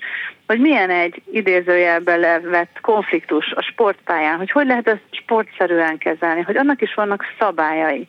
hogy 0.50 0.60
milyen 0.60 0.90
egy 0.90 1.22
idézőjelben 1.32 2.18
levett 2.18 2.78
konfliktus 2.80 3.52
a 3.52 3.62
sportpályán, 3.62 4.36
hogy 4.36 4.50
hogy 4.50 4.66
lehet 4.66 4.88
ezt 4.88 5.02
sportszerűen 5.10 5.98
kezelni, 5.98 6.40
hogy 6.40 6.56
annak 6.56 6.82
is 6.82 6.94
vannak 6.94 7.24
szabályai. 7.38 8.08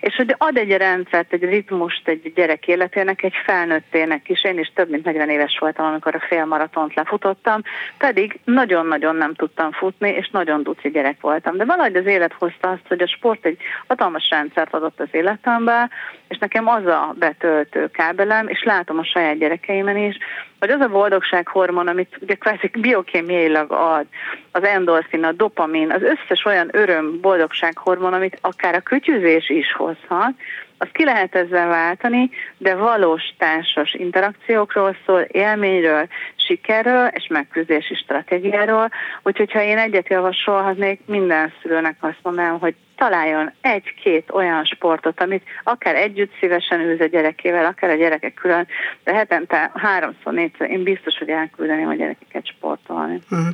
És 0.00 0.14
hogy 0.14 0.34
ad 0.38 0.56
egy 0.56 0.76
rendszert, 0.76 1.32
egy 1.32 1.42
ritmust 1.42 2.08
egy 2.08 2.32
gyerek 2.34 2.68
életének, 2.68 3.22
egy 3.22 3.34
felnőttének 3.44 4.28
is. 4.28 4.44
Én 4.44 4.58
is 4.58 4.72
több 4.74 4.90
mint 4.90 5.04
40 5.04 5.28
éves 5.28 5.58
voltam, 5.60 5.86
amikor 5.86 6.14
a 6.14 6.24
félmaratont 6.28 6.94
lefutottam, 6.94 7.60
pedig 7.98 8.40
nagyon-nagyon 8.44 9.16
nem 9.16 9.34
tudtam 9.34 9.72
futni, 9.72 10.08
és 10.08 10.28
nagyon 10.30 10.62
duci 10.62 10.90
gyerek 10.90 11.20
voltam. 11.20 11.56
De 11.56 11.64
valahogy 11.64 11.96
az 11.96 12.06
élet 12.06 12.32
hozta 12.38 12.70
azt, 12.70 12.88
hogy 12.88 13.02
a 13.02 13.08
sport 13.08 13.44
egy 13.44 13.58
hatalmas 13.86 14.28
rendszert 14.30 14.74
adott 14.74 15.00
az 15.00 15.08
életembe, 15.10 15.90
és 16.28 16.38
nekem 16.38 16.68
az 16.68 16.86
a 16.86 17.14
betöltő 17.18 17.90
kábelem, 17.90 18.48
és 18.48 18.62
látom 18.62 18.98
a 18.98 19.04
saját 19.04 19.38
gyerekeimen 19.38 19.96
is, 19.96 20.16
hogy 20.58 20.70
az 20.70 20.80
a 20.80 20.88
boldogság 20.88 21.48
hormon, 21.48 21.88
amit 21.88 22.18
ugye 22.20 22.34
kvázi 22.34 22.70
biokémiailag 22.78 23.72
ad, 23.72 24.06
az 24.52 24.62
endorfin, 24.62 25.24
a 25.24 25.32
dopamin, 25.32 25.90
az 25.90 26.02
összes 26.02 26.44
olyan 26.44 26.68
öröm, 26.72 27.20
boldogság 27.20 27.78
hormon, 27.78 28.12
amit 28.12 28.38
akár 28.40 28.74
a 28.74 28.80
kütyüzés 28.80 29.50
is 29.50 29.72
hozhat, 29.72 30.32
azt 30.78 30.92
ki 30.92 31.04
lehet 31.04 31.34
ezzel 31.34 31.68
váltani, 31.68 32.30
de 32.58 32.74
valós 32.74 33.22
társas 33.38 33.94
interakciókról 33.94 34.96
szól, 35.06 35.20
élményről, 35.20 36.06
sikerről 36.36 37.06
és 37.06 37.26
megküzdési 37.28 37.94
stratégiáról. 37.94 38.90
Úgyhogy 39.22 39.52
ha 39.52 39.62
én 39.62 39.78
egyet 39.78 40.08
javasolhatnék, 40.08 41.00
minden 41.06 41.52
szülőnek 41.62 41.96
azt 42.00 42.18
mondanám, 42.22 42.58
hogy 42.58 42.74
találjon 42.96 43.52
egy-két 43.60 44.30
olyan 44.30 44.64
sportot, 44.64 45.20
amit 45.20 45.42
akár 45.64 45.94
együtt 45.94 46.32
szívesen 46.40 46.80
űz 46.80 47.00
a 47.00 47.04
gyerekével, 47.04 47.64
akár 47.64 47.90
a 47.90 47.94
gyerekek 47.94 48.34
külön, 48.34 48.66
de 49.04 49.14
hetente 49.14 49.70
háromszor, 49.74 50.32
négyszer 50.32 50.70
én 50.70 50.82
biztos, 50.82 51.18
hogy 51.18 51.28
elküldeném 51.28 51.88
a 51.88 51.94
gyerekeket 51.94 52.46
sportolni. 52.46 53.20
Mm. 53.34 53.48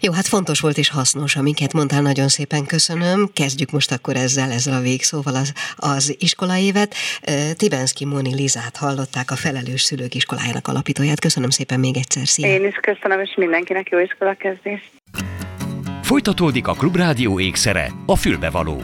Jó, 0.00 0.12
hát 0.12 0.26
fontos 0.26 0.60
volt 0.60 0.76
és 0.76 0.90
hasznos, 0.90 1.36
amiket 1.36 1.72
mondtál, 1.72 2.02
nagyon 2.02 2.28
szépen 2.28 2.66
köszönöm. 2.66 3.28
Kezdjük 3.34 3.70
most 3.70 3.92
akkor 3.92 4.16
ezzel, 4.16 4.50
ezzel 4.50 4.74
a 4.74 4.80
végszóval 4.80 5.34
az, 5.34 5.52
az 5.76 6.16
iskolaévet. 6.18 6.94
Tibenszki 7.56 8.04
Moni 8.04 8.34
Lizát 8.34 8.76
hallották, 8.76 9.30
a 9.30 9.36
Felelős 9.36 9.82
Szülők 9.82 10.14
Iskolájának 10.14 10.68
alapítóját. 10.68 11.20
Köszönöm 11.20 11.50
szépen 11.50 11.80
még 11.80 11.96
egyszer, 11.96 12.26
szia! 12.26 12.48
Én 12.48 12.66
is 12.66 12.74
köszönöm, 12.74 13.20
és 13.20 13.34
mindenkinek 13.36 13.88
jó 13.88 13.98
iskola 13.98 14.34
kezdést! 14.34 14.90
Folytatódik 16.08 16.66
a 16.66 16.72
Klubrádió 16.72 17.40
ékszere, 17.40 17.92
a 18.06 18.16
fülbevaló. 18.16 18.82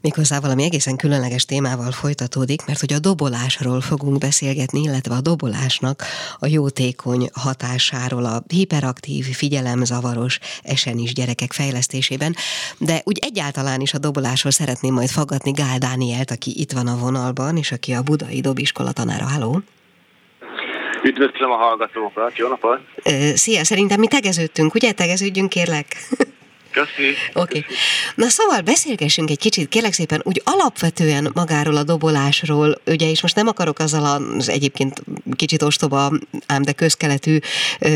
Méghozzá 0.00 0.40
valami 0.40 0.62
egészen 0.64 0.96
különleges 0.96 1.44
témával 1.44 1.92
folytatódik, 1.92 2.66
mert 2.66 2.80
hogy 2.80 2.92
a 2.92 2.98
dobolásról 2.98 3.80
fogunk 3.80 4.18
beszélgetni, 4.18 4.80
illetve 4.80 5.14
a 5.14 5.20
dobolásnak 5.20 6.02
a 6.38 6.46
jótékony 6.46 7.28
hatásáról 7.32 8.24
a 8.24 8.42
hiperaktív, 8.46 9.24
figyelemzavaros, 9.24 10.38
esenis 10.62 11.14
gyerekek 11.14 11.52
fejlesztésében, 11.52 12.34
de 12.78 13.02
úgy 13.04 13.18
egyáltalán 13.20 13.80
is 13.80 13.94
a 13.94 13.98
dobolásról 13.98 14.52
szeretném 14.52 14.94
majd 14.94 15.08
fogadni 15.08 15.50
Gál 15.50 15.78
Dánielt, 15.78 16.30
aki 16.30 16.60
itt 16.60 16.72
van 16.72 16.86
a 16.86 16.96
vonalban, 16.96 17.56
és 17.56 17.72
aki 17.72 17.92
a 17.92 18.02
Budai 18.02 18.40
Dobiskola 18.40 18.92
tanára. 18.92 19.26
Háló! 19.26 19.62
Üdvözlöm 21.02 21.50
a 21.50 21.56
hallgatókat, 21.56 22.36
jó 22.36 22.48
napot! 22.48 22.80
Szia, 23.34 23.64
szerintem 23.64 24.00
mi 24.00 24.06
tegeződtünk, 24.06 24.74
ugye? 24.74 24.92
Tegeződjünk, 24.92 25.48
kérlek! 25.48 25.86
Oké. 27.32 27.58
Okay. 27.58 27.64
Na 28.14 28.28
szóval 28.28 28.60
beszélgessünk 28.60 29.30
egy 29.30 29.38
kicsit, 29.38 29.68
kérlek 29.68 29.92
szépen, 29.92 30.20
úgy 30.24 30.42
alapvetően 30.44 31.30
magáról 31.34 31.76
a 31.76 31.82
dobolásról, 31.82 32.80
ugye, 32.86 33.10
és 33.10 33.22
most 33.22 33.34
nem 33.34 33.46
akarok 33.46 33.78
azzal 33.78 34.32
az 34.38 34.48
egyébként 34.48 35.02
kicsit 35.36 35.62
ostoba, 35.62 36.12
ám 36.46 36.62
de 36.62 36.72
közkeletű 36.72 37.38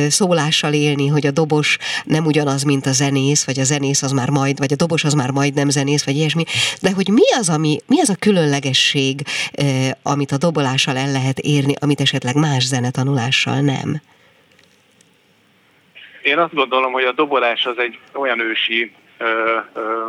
szólással 0.09 0.73
élni, 0.73 1.07
hogy 1.07 1.27
a 1.27 1.31
dobos 1.31 1.79
nem 2.05 2.27
ugyanaz, 2.27 2.63
mint 2.63 2.87
a 2.87 2.93
zenész, 2.93 3.45
vagy 3.45 3.61
a 3.61 3.65
zenész 3.65 4.03
az 4.03 4.13
már 4.13 4.29
majd, 4.29 4.59
vagy 4.59 4.73
a 4.73 4.77
dobos 4.77 5.05
az 5.05 5.13
már 5.13 5.31
majd 5.31 5.55
nem 5.55 5.69
zenész, 5.69 6.05
vagy 6.05 6.17
ilyesmi, 6.17 6.45
de 6.81 6.91
hogy 6.91 7.09
mi 7.09 7.33
az, 7.39 7.49
ami, 7.49 7.79
mi 7.87 8.01
az 8.01 8.09
a 8.09 8.15
különlegesség, 8.15 9.23
amit 10.03 10.33
a 10.33 10.37
dobolással 10.37 10.97
el 10.97 11.11
lehet 11.11 11.39
érni, 11.39 11.75
amit 11.81 12.01
esetleg 12.01 12.35
más 12.35 12.65
zenetanulással 12.65 13.61
nem? 13.61 14.01
Én 16.23 16.39
azt 16.39 16.55
gondolom, 16.55 16.93
hogy 16.93 17.05
a 17.05 17.13
dobolás 17.13 17.67
az 17.67 17.79
egy 17.79 17.99
olyan 18.15 18.41
ősi 18.41 18.93
ö, 19.19 19.59
ö, 19.73 20.09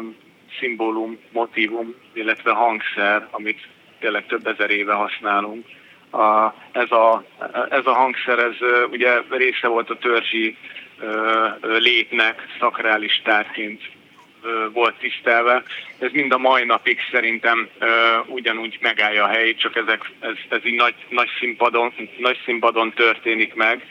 szimbólum, 0.59 1.19
motivum, 1.31 1.95
illetve 2.13 2.51
hangszer, 2.51 3.27
amit 3.31 3.67
tényleg 3.99 4.25
több 4.25 4.47
ezer 4.47 4.69
éve 4.69 4.93
használunk. 4.93 5.65
A, 6.11 6.53
ez, 6.71 6.91
a, 6.91 7.23
ez 7.69 7.85
a 7.85 7.93
hangszer, 7.93 8.39
ez 8.39 8.55
ugye 8.91 9.21
része 9.29 9.67
volt 9.67 9.89
a 9.89 9.97
törzsi 9.97 10.57
ö, 10.99 11.47
létnek, 11.77 12.47
szakrális 12.59 13.21
tárként 13.23 13.81
volt 14.73 14.95
tisztelve. 14.95 15.63
Ez 15.99 16.11
mind 16.11 16.31
a 16.33 16.37
mai 16.37 16.63
napig 16.63 16.99
szerintem 17.11 17.69
ö, 17.79 17.85
ugyanúgy 18.25 18.77
megállja 18.81 19.23
a 19.23 19.27
helyét, 19.27 19.59
csak 19.59 19.75
ezek, 19.75 20.11
ez, 20.19 20.35
ez 20.49 20.65
így 20.65 20.75
nagy, 20.75 20.95
nagy, 21.09 21.29
színpadon, 21.39 21.93
nagy 22.17 22.39
színpadon 22.45 22.93
történik 22.93 23.53
meg 23.53 23.85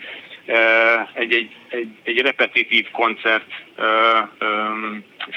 egy, 1.15 1.33
egy, 1.33 1.57
egy, 1.69 1.89
egy 2.03 2.19
repetitív 2.19 2.91
koncert 2.91 3.51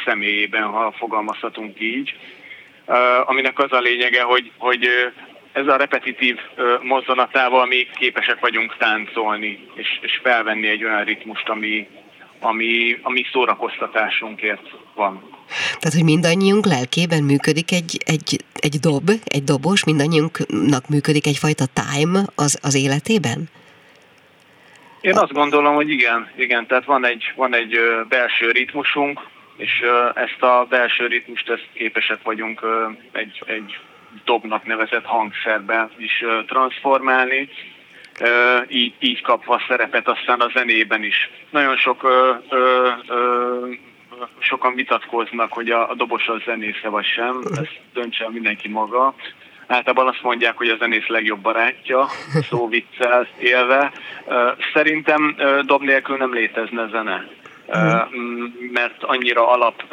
személyében, 0.05 0.63
ha 0.63 0.93
fogalmazhatunk 0.97 1.81
így, 1.81 2.15
aminek 3.25 3.59
az 3.59 3.71
a 3.71 3.79
lényege, 3.79 4.21
hogy, 4.21 4.51
hogy 4.57 4.87
ez 5.51 5.67
a 5.67 5.75
repetitív 5.75 6.37
mozzanatával 6.81 7.65
mi 7.65 7.87
képesek 7.93 8.39
vagyunk 8.39 8.77
táncolni, 8.77 9.67
és, 9.75 9.99
és 10.01 10.19
felvenni 10.23 10.67
egy 10.67 10.83
olyan 10.83 11.03
ritmust, 11.03 11.49
ami, 11.49 11.87
ami, 12.39 12.99
ami 13.01 13.25
szórakoztatásunkért 13.31 14.69
van. 14.95 15.29
Tehát, 15.79 15.93
hogy 15.93 16.03
mindannyiunk 16.03 16.65
lelkében 16.65 17.23
működik 17.23 17.71
egy, 17.71 17.97
egy, 18.05 18.43
egy 18.53 18.75
dob, 18.79 19.09
egy 19.25 19.43
dobos, 19.43 19.83
mindannyiunknak 19.83 20.89
működik 20.89 21.27
egyfajta 21.27 21.65
time 21.65 22.21
az, 22.35 22.59
az 22.61 22.75
életében? 22.75 23.49
Én 25.05 25.17
azt 25.17 25.33
gondolom, 25.33 25.75
hogy 25.75 25.89
igen, 25.89 26.29
igen, 26.35 26.67
tehát 26.67 26.85
van 26.85 27.05
egy, 27.05 27.33
van 27.35 27.55
egy 27.55 27.79
belső 28.09 28.51
ritmusunk, 28.51 29.19
és 29.57 29.83
ezt 30.13 30.41
a 30.41 30.65
belső 30.69 31.07
ritmust 31.07 31.49
ezt 31.49 31.67
képesek 31.73 32.23
vagyunk 32.23 32.61
egy, 33.11 33.43
egy 33.45 33.79
dobnak 34.23 34.65
nevezett 34.65 35.03
hangszerbe 35.03 35.89
is 35.97 36.23
transformálni, 36.47 37.49
így, 38.67 38.93
így 38.99 39.21
kapva 39.21 39.61
szerepet 39.67 40.07
aztán 40.07 40.39
a 40.39 40.51
zenében 40.53 41.03
is. 41.03 41.29
Nagyon 41.49 41.75
sok 41.77 42.03
ö, 42.03 42.33
ö, 42.49 42.89
ö, 43.07 43.67
sokan 44.39 44.75
vitatkoznak, 44.75 45.53
hogy 45.53 45.69
a, 45.69 45.89
a 45.89 45.95
dobos 45.95 46.27
az 46.27 46.41
zenésze 46.45 46.89
vagy 46.89 47.05
sem, 47.05 47.41
ezt 47.55 47.79
döntse 47.93 48.29
mindenki 48.29 48.67
maga. 48.67 49.15
Általában 49.67 50.07
azt 50.07 50.21
mondják, 50.21 50.57
hogy 50.57 50.69
a 50.69 50.77
zenész 50.77 51.07
legjobb 51.07 51.39
barátja, 51.39 52.07
szó 52.49 52.67
viccel 52.67 53.27
élve. 53.39 53.91
Szerintem 54.73 55.35
dob 55.61 55.81
nélkül 55.81 56.17
nem 56.17 56.33
létezne 56.33 56.87
zene, 56.91 57.27
mert 58.71 59.03
annyira 59.03 59.49
alap 59.49 59.83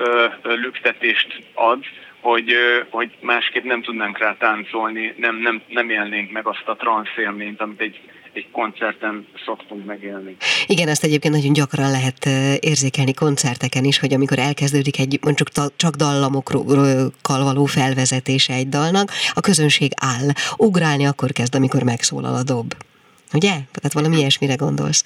lüktetést 0.42 1.42
ad, 1.54 1.84
hogy, 2.20 2.54
hogy 2.90 3.10
másképp 3.20 3.64
nem 3.64 3.82
tudnánk 3.82 4.18
rá 4.18 4.36
táncolni, 4.38 5.14
nem, 5.16 5.36
nem, 5.36 5.62
nem 5.68 5.90
élnénk 5.90 6.30
meg 6.30 6.46
azt 6.46 6.68
a 6.68 6.76
transz 6.76 7.16
élményt, 7.16 7.60
amit 7.60 7.80
egy, 7.80 8.00
egy 8.32 8.50
koncerten 8.50 9.26
szoktunk 9.44 9.84
megélni. 9.84 10.36
Igen, 10.66 10.88
ezt 10.88 11.04
egyébként 11.04 11.34
nagyon 11.34 11.52
gyakran 11.52 11.90
lehet 11.90 12.26
érzékelni 12.64 13.14
koncerteken 13.14 13.84
is, 13.84 13.98
hogy 13.98 14.14
amikor 14.14 14.38
elkezdődik 14.38 14.98
egy 14.98 15.18
mondjuk 15.22 15.48
csak 15.76 15.94
dallamokkal 15.94 17.42
való 17.42 17.64
felvezetése 17.64 18.54
egy 18.54 18.68
dalnak, 18.68 19.10
a 19.32 19.40
közönség 19.40 19.92
áll. 20.00 20.28
Ugrálni 20.56 21.04
akkor 21.06 21.32
kezd, 21.32 21.54
amikor 21.54 21.82
megszólal 21.82 22.34
a 22.34 22.42
dob. 22.42 22.74
Ugye? 23.32 23.50
Tehát 23.50 23.92
valami 23.92 24.16
ilyesmire 24.16 24.54
gondolsz. 24.54 25.04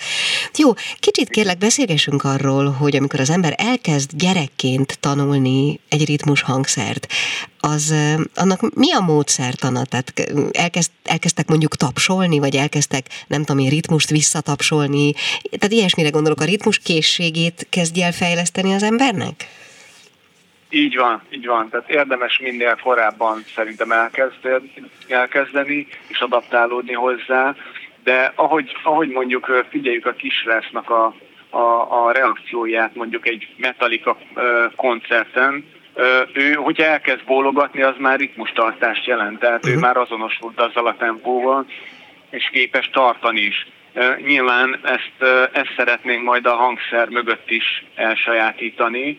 Jó, 0.56 0.72
kicsit 1.00 1.28
kérlek 1.28 1.58
beszélgessünk 1.58 2.24
arról, 2.24 2.70
hogy 2.70 2.96
amikor 2.96 3.20
az 3.20 3.30
ember 3.30 3.54
elkezd 3.56 4.10
gyerekként 4.14 4.98
tanulni 5.00 5.80
egy 5.88 6.04
ritmus 6.04 6.42
hangszert, 6.42 7.06
az 7.60 7.94
annak 8.34 8.74
mi 8.74 8.92
a 8.92 9.00
módszertana? 9.00 9.84
Tehát 9.84 10.12
elkezd, 10.52 10.90
elkezdtek 11.04 11.48
mondjuk 11.48 11.76
tapsolni, 11.76 12.38
vagy 12.38 12.56
elkezdtek, 12.56 13.06
nem 13.26 13.44
tudom 13.44 13.62
én, 13.62 13.70
ritmust 13.70 14.10
visszatapsolni? 14.10 15.12
Tehát 15.50 15.72
ilyesmire 15.72 16.08
gondolok, 16.08 16.40
a 16.40 16.44
ritmus 16.44 16.78
készségét 16.78 17.66
kezdje 17.70 18.04
el 18.04 18.12
fejleszteni 18.12 18.74
az 18.74 18.82
embernek? 18.82 19.48
Így 20.70 20.96
van, 20.96 21.22
így 21.30 21.46
van. 21.46 21.68
Tehát 21.68 21.88
érdemes 21.90 22.38
minél 22.38 22.78
korábban 22.82 23.44
szerintem 23.54 23.92
elkezdeni 25.08 25.86
és 26.06 26.18
adaptálódni 26.20 26.92
hozzá 26.92 27.56
de 28.06 28.32
ahogy, 28.34 28.76
ahogy 28.82 29.08
mondjuk 29.08 29.66
figyeljük 29.70 30.06
a 30.06 30.12
kisrásznak 30.12 30.90
a, 30.90 31.14
a, 31.50 32.04
a 32.04 32.12
reakcióját 32.12 32.94
mondjuk 32.94 33.28
egy 33.28 33.48
Metallica 33.56 34.18
koncerten, 34.76 35.64
ő, 36.32 36.52
hogyha 36.52 36.84
elkezd 36.84 37.24
bólogatni, 37.24 37.82
az 37.82 37.94
már 37.98 38.18
ritmustartást 38.18 39.06
jelent, 39.06 39.38
tehát 39.38 39.56
uh-huh. 39.56 39.72
ő 39.72 39.74
mhm. 39.76 39.84
már 39.84 39.96
azonosult 39.96 40.60
azzal 40.60 40.86
a 40.86 40.96
tempóval, 40.98 41.66
és 42.30 42.48
képes 42.52 42.90
tartani 42.90 43.40
is. 43.40 43.66
Nyilván 44.26 44.80
ezt, 44.82 45.32
ezt 45.52 45.72
szeretnénk 45.76 46.22
majd 46.22 46.46
a 46.46 46.54
hangszer 46.54 47.08
mögött 47.08 47.50
is 47.50 47.84
elsajátítani, 47.94 49.18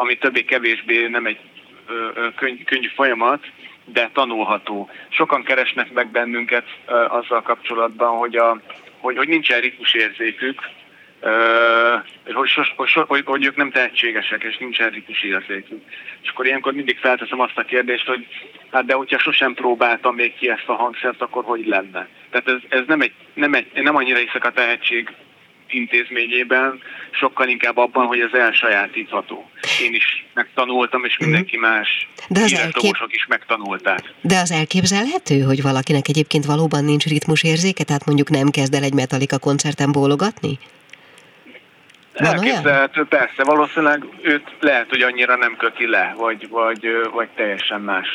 ami 0.00 0.18
többé-kevésbé 0.18 1.06
nem 1.06 1.26
egy 1.26 1.38
könny, 2.36 2.64
könnyű 2.64 2.88
folyamat, 2.94 3.44
de 3.92 4.10
tanulható. 4.12 4.90
Sokan 5.08 5.42
keresnek 5.42 5.92
meg 5.92 6.10
bennünket 6.10 6.64
azzal 7.08 7.42
kapcsolatban, 7.42 8.16
hogy, 8.16 8.36
a, 8.36 8.60
hogy, 8.98 9.16
hogy 9.16 9.28
nincsen 9.28 9.60
ritmusérzékük, 9.60 10.60
hogy, 12.32 12.52
hogy, 12.76 12.92
hogy, 12.92 13.22
hogy 13.24 13.44
ők 13.44 13.56
nem 13.56 13.70
tehetségesek, 13.70 14.42
és 14.42 14.56
nincsen 14.56 14.90
ritmusérzékük. 14.90 15.82
És 16.22 16.28
akkor 16.28 16.46
ilyenkor 16.46 16.72
mindig 16.72 16.98
felteszem 16.98 17.40
azt 17.40 17.58
a 17.58 17.62
kérdést, 17.62 18.06
hogy 18.06 18.26
hát 18.72 18.84
de 18.84 18.94
hogyha 18.94 19.18
sosem 19.18 19.54
próbáltam 19.54 20.14
még 20.14 20.34
ki 20.34 20.50
ezt 20.50 20.68
a 20.68 20.74
hangszert, 20.74 21.20
akkor 21.20 21.44
hogy 21.44 21.66
lenne? 21.66 22.08
Tehát 22.30 22.48
ez, 22.48 22.78
ez 22.78 22.86
nem, 22.86 23.00
egy, 23.00 23.12
nem, 23.34 23.54
egy, 23.54 23.66
nem 23.74 23.96
annyira 23.96 24.18
hiszek 24.18 24.44
a 24.44 24.52
tehetség 24.52 25.14
intézményében, 25.68 26.80
sokkal 27.10 27.48
inkább 27.48 27.76
abban, 27.76 28.06
hogy 28.06 28.20
ez 28.20 28.32
elsajátítható. 28.32 29.50
Én 29.82 29.94
is 29.94 30.26
megtanultam, 30.34 31.04
és 31.04 31.18
mindenki 31.18 31.56
mhm. 31.56 31.66
más 31.66 32.08
De 32.28 32.40
az 32.40 32.54
elkép... 32.54 32.96
is 33.06 33.26
megtanulták. 33.28 34.00
De 34.20 34.38
az 34.38 34.52
elképzelhető, 34.52 35.40
hogy 35.40 35.62
valakinek 35.62 36.08
egyébként 36.08 36.44
valóban 36.44 36.84
nincs 36.84 37.04
ritmusérzéke, 37.04 37.84
tehát 37.84 38.06
mondjuk 38.06 38.30
nem 38.30 38.48
kezd 38.48 38.74
el 38.74 38.82
egy 38.82 38.94
Metallica 38.94 39.38
koncerten 39.38 39.92
bólogatni? 39.92 40.58
Elképzelhető, 42.14 43.04
persze, 43.04 43.44
valószínűleg 43.44 44.04
őt 44.22 44.48
lehet, 44.60 44.88
hogy 44.88 45.00
annyira 45.00 45.36
nem 45.36 45.56
köti 45.56 45.86
le, 45.86 46.14
vagy, 46.16 46.48
vagy, 46.48 46.86
vagy 47.12 47.28
teljesen 47.28 47.80
más 47.80 48.08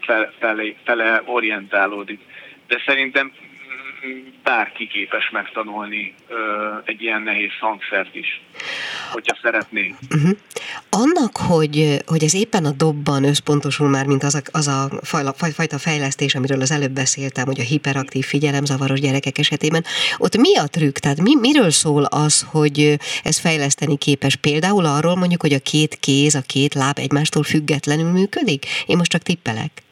fele, 0.00 0.32
fele, 0.38 0.62
fele 0.84 1.22
orientálódik. 1.24 2.20
De 2.66 2.82
szerintem 2.86 3.32
bárki 4.42 4.86
képes 4.86 5.30
megtanulni 5.30 6.14
egy 6.84 7.02
ilyen 7.02 7.22
nehéz 7.22 7.50
hangszert 7.60 8.14
is, 8.14 8.40
hogyha 9.12 9.38
szeretné. 9.42 9.94
Uh-huh. 10.14 10.38
Annak, 10.90 11.36
hogy, 11.36 11.96
hogy 12.06 12.24
ez 12.24 12.34
éppen 12.34 12.64
a 12.64 12.70
dobban 12.70 13.24
összpontosul 13.24 13.88
már, 13.88 14.06
mint 14.06 14.22
az 14.22 14.34
a, 14.34 14.40
az 14.52 14.66
a 14.66 15.32
fajta 15.32 15.78
fejlesztés, 15.78 16.34
amiről 16.34 16.60
az 16.60 16.70
előbb 16.70 16.90
beszéltem, 16.90 17.46
hogy 17.46 17.60
a 17.60 17.62
hiperaktív 17.62 18.24
figyelemzavaros 18.24 19.00
gyerekek 19.00 19.38
esetében, 19.38 19.84
ott 20.18 20.36
mi 20.36 20.56
a 20.56 20.66
trükk? 20.66 20.96
Tehát 20.96 21.20
mi, 21.20 21.34
miről 21.40 21.70
szól 21.70 22.04
az, 22.04 22.46
hogy 22.50 22.96
ez 23.22 23.38
fejleszteni 23.38 23.98
képes? 23.98 24.36
Például 24.36 24.84
arról 24.84 25.16
mondjuk, 25.16 25.40
hogy 25.40 25.52
a 25.52 25.58
két 25.58 25.94
kéz, 25.94 26.34
a 26.34 26.42
két 26.46 26.74
láb 26.74 26.98
egymástól 26.98 27.42
függetlenül 27.42 28.10
működik? 28.10 28.66
Én 28.86 28.96
most 28.96 29.10
csak 29.10 29.22
tippelek. 29.22 29.82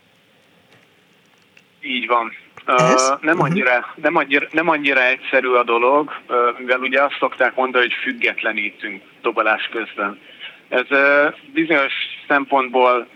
Így 1.80 2.06
van. 2.06 2.32
Uh, 2.66 3.20
nem, 3.20 3.36
mhm. 3.36 3.44
annyira, 3.44 3.86
nem, 3.94 4.16
annyira, 4.16 4.46
nem 4.50 4.68
annyira 4.68 5.02
egyszerű 5.02 5.48
a 5.48 5.62
dolog, 5.64 6.12
uh, 6.28 6.36
mivel 6.58 6.80
ugye 6.80 7.02
azt 7.02 7.16
szokták 7.18 7.54
mondani, 7.54 7.84
hogy 7.84 7.94
függetlenítünk 8.02 9.02
dobolás 9.22 9.68
közben. 9.72 10.20
Ez 10.68 10.86
uh, 10.90 11.34
bizonyos 11.52 11.92
szempontból 12.28 13.06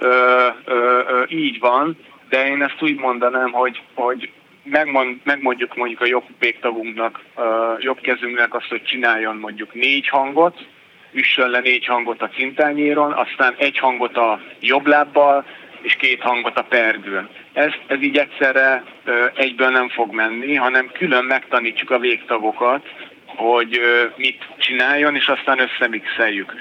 így 1.29 1.59
van, 1.59 1.97
de 2.29 2.47
én 2.47 2.63
ezt 2.63 2.83
úgy 2.83 2.99
mondanám, 2.99 3.51
hogy, 3.53 3.83
hogy 3.95 4.31
megmond, 4.63 5.17
megmondjuk 5.25 5.77
mondjuk 5.77 6.01
a 6.01 6.07
jobb 6.07 6.25
végtagunknak, 6.39 7.21
jobb 7.79 8.01
kezünknek 8.01 8.55
azt, 8.55 8.69
hogy 8.69 8.83
csináljon 8.83 9.37
mondjuk 9.37 9.75
négy 9.75 10.09
hangot, 10.09 10.67
üssön 11.13 11.51
le 11.51 11.61
négy 11.61 11.87
hangot 11.87 12.23
a 12.23 12.29
cintányéron, 12.29 13.13
aztán 13.13 13.55
egy 13.59 13.79
hangot 13.79 14.17
a 14.17 14.41
jobb 14.61 14.87
lábbal, 14.87 15.45
és 15.83 15.95
két 15.95 16.21
hangot 16.21 16.57
a 16.59 16.63
pergőn. 16.63 17.29
Ez, 17.53 17.73
ez 17.87 18.03
így 18.03 18.17
egyszerre 18.17 18.85
egyből 19.35 19.69
nem 19.69 19.89
fog 19.89 20.15
menni, 20.15 20.55
hanem 20.55 20.91
külön 20.93 21.25
megtanítjuk 21.25 21.91
a 21.91 21.99
végtagokat, 21.99 22.83
hogy 23.27 23.81
mit 24.17 24.47
csináljon, 24.59 25.15
és 25.15 25.27
aztán 25.27 25.59
összemixeljük. 25.59 26.55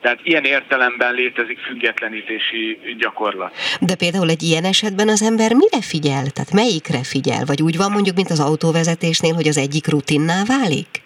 Tehát 0.00 0.18
ilyen 0.22 0.44
értelemben 0.44 1.14
létezik 1.14 1.58
függetlenítési 1.58 2.78
gyakorlat. 2.98 3.54
De 3.80 3.94
például 3.94 4.28
egy 4.28 4.42
ilyen 4.42 4.64
esetben 4.64 5.08
az 5.08 5.22
ember 5.22 5.52
mire 5.54 5.80
figyel? 5.80 6.24
Tehát 6.30 6.52
melyikre 6.52 7.02
figyel? 7.02 7.44
Vagy 7.46 7.62
úgy 7.62 7.76
van 7.76 7.90
mondjuk, 7.90 8.16
mint 8.16 8.30
az 8.30 8.40
autóvezetésnél, 8.40 9.34
hogy 9.34 9.48
az 9.48 9.58
egyik 9.58 9.86
rutinná 9.88 10.42
válik? 10.46 11.03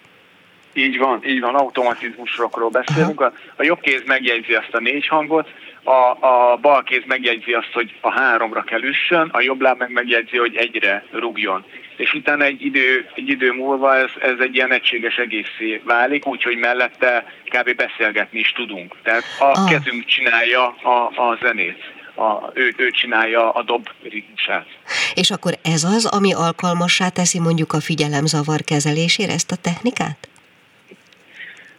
Így 0.73 0.97
van, 0.97 1.25
így 1.25 1.39
van, 1.39 1.55
automatizmusokról 1.55 2.69
beszélünk. 2.69 3.21
A, 3.21 3.33
a 3.55 3.63
jobb 3.63 3.79
kéz 3.79 4.03
megjegyzi 4.05 4.53
azt 4.53 4.73
a 4.73 4.79
négy 4.79 5.07
hangot, 5.07 5.47
a, 5.83 6.27
a 6.27 6.57
bal 6.61 6.83
kéz 6.83 7.03
megjegyzi 7.05 7.51
azt, 7.53 7.71
hogy 7.73 7.95
a 8.01 8.11
háromra 8.11 8.61
kell 8.61 8.81
üssön, 8.81 9.29
a 9.31 9.41
jobb 9.41 9.61
láb 9.61 9.79
meg 9.79 9.91
megjegyzi, 9.91 10.37
hogy 10.37 10.55
egyre 10.55 11.03
rugjon. 11.11 11.65
És 11.97 12.13
utána 12.13 12.43
egy 12.43 12.65
idő, 12.65 13.09
egy 13.15 13.29
idő 13.29 13.51
múlva 13.51 13.95
ez, 13.95 14.09
ez 14.21 14.39
egy 14.39 14.55
ilyen 14.55 14.71
egységes 14.71 15.15
egészé 15.15 15.81
válik, 15.83 16.27
úgyhogy 16.27 16.57
mellette 16.57 17.33
kb. 17.45 17.75
beszélgetni 17.75 18.39
is 18.39 18.51
tudunk. 18.51 18.95
Tehát 19.03 19.23
a 19.39 19.43
ah. 19.43 19.69
kezünk 19.69 20.05
csinálja 20.05 20.67
a, 20.67 21.21
a 21.21 21.37
zenét. 21.41 21.97
A, 22.15 22.51
ő, 22.53 22.73
ő 22.77 22.89
csinálja 22.89 23.51
a 23.51 23.63
dob 23.63 23.89
ritmusát. 24.03 24.65
És 25.13 25.31
akkor 25.31 25.53
ez 25.63 25.83
az, 25.83 26.05
ami 26.05 26.33
alkalmassá 26.33 27.09
teszi 27.09 27.39
mondjuk 27.39 27.73
a 27.73 27.79
figyelemzavar 27.79 28.61
kezelésére 28.63 29.33
ezt 29.33 29.51
a 29.51 29.55
technikát? 29.55 30.28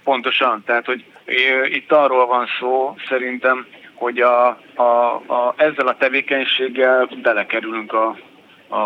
Pontosan, 0.05 0.63
tehát 0.67 0.85
hogy 0.85 1.05
itt 1.65 1.93
arról 1.93 2.27
van 2.27 2.47
szó 2.59 2.95
szerintem, 3.09 3.67
hogy 3.95 4.21
a, 4.21 4.47
a, 4.75 5.15
a, 5.27 5.55
ezzel 5.57 5.87
a 5.87 5.97
tevékenységgel 5.97 7.09
belekerülünk 7.23 7.93
a, 7.93 8.17
a, 8.69 8.77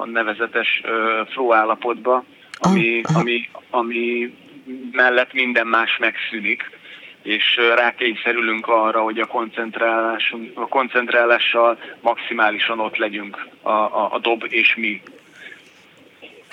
a 0.00 0.06
nevezetes 0.06 0.82
flow 1.28 1.52
állapotba, 1.52 2.24
ami, 2.58 3.00
ami, 3.14 3.48
ami 3.70 4.34
mellett 4.92 5.32
minden 5.32 5.66
más 5.66 5.96
megszűnik, 5.98 6.70
és 7.22 7.56
rákényszerülünk 7.76 8.68
arra, 8.68 9.00
hogy 9.00 9.18
a, 9.18 9.26
koncentrálás, 9.26 10.34
a 10.54 10.68
koncentrálással 10.68 11.78
maximálisan 12.00 12.80
ott 12.80 12.96
legyünk 12.96 13.48
a, 13.62 13.70
a, 13.70 14.08
a 14.12 14.18
dob 14.18 14.44
és 14.48 14.76
mi 14.76 15.02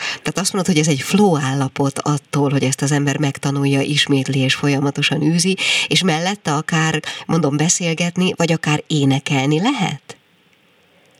tehát 0.06 0.38
azt 0.38 0.54
mondod, 0.54 0.72
hogy 0.72 0.82
ez 0.82 0.88
egy 0.88 1.02
flow 1.02 1.38
állapot 1.38 2.00
attól, 2.00 2.50
hogy 2.52 2.64
ezt 2.64 2.82
az 2.82 2.92
ember 2.92 3.18
megtanulja, 3.20 3.82
ismétli 3.82 4.40
és 4.40 4.56
folyamatosan 4.56 5.22
űzi, 5.22 5.56
és 5.88 6.04
mellette 6.04 6.52
akár, 6.52 6.94
mondom, 7.28 7.58
beszélgetni, 7.58 8.34
vagy 8.36 8.52
akár 8.52 8.80
énekelni 8.88 9.60
lehet? 9.62 10.18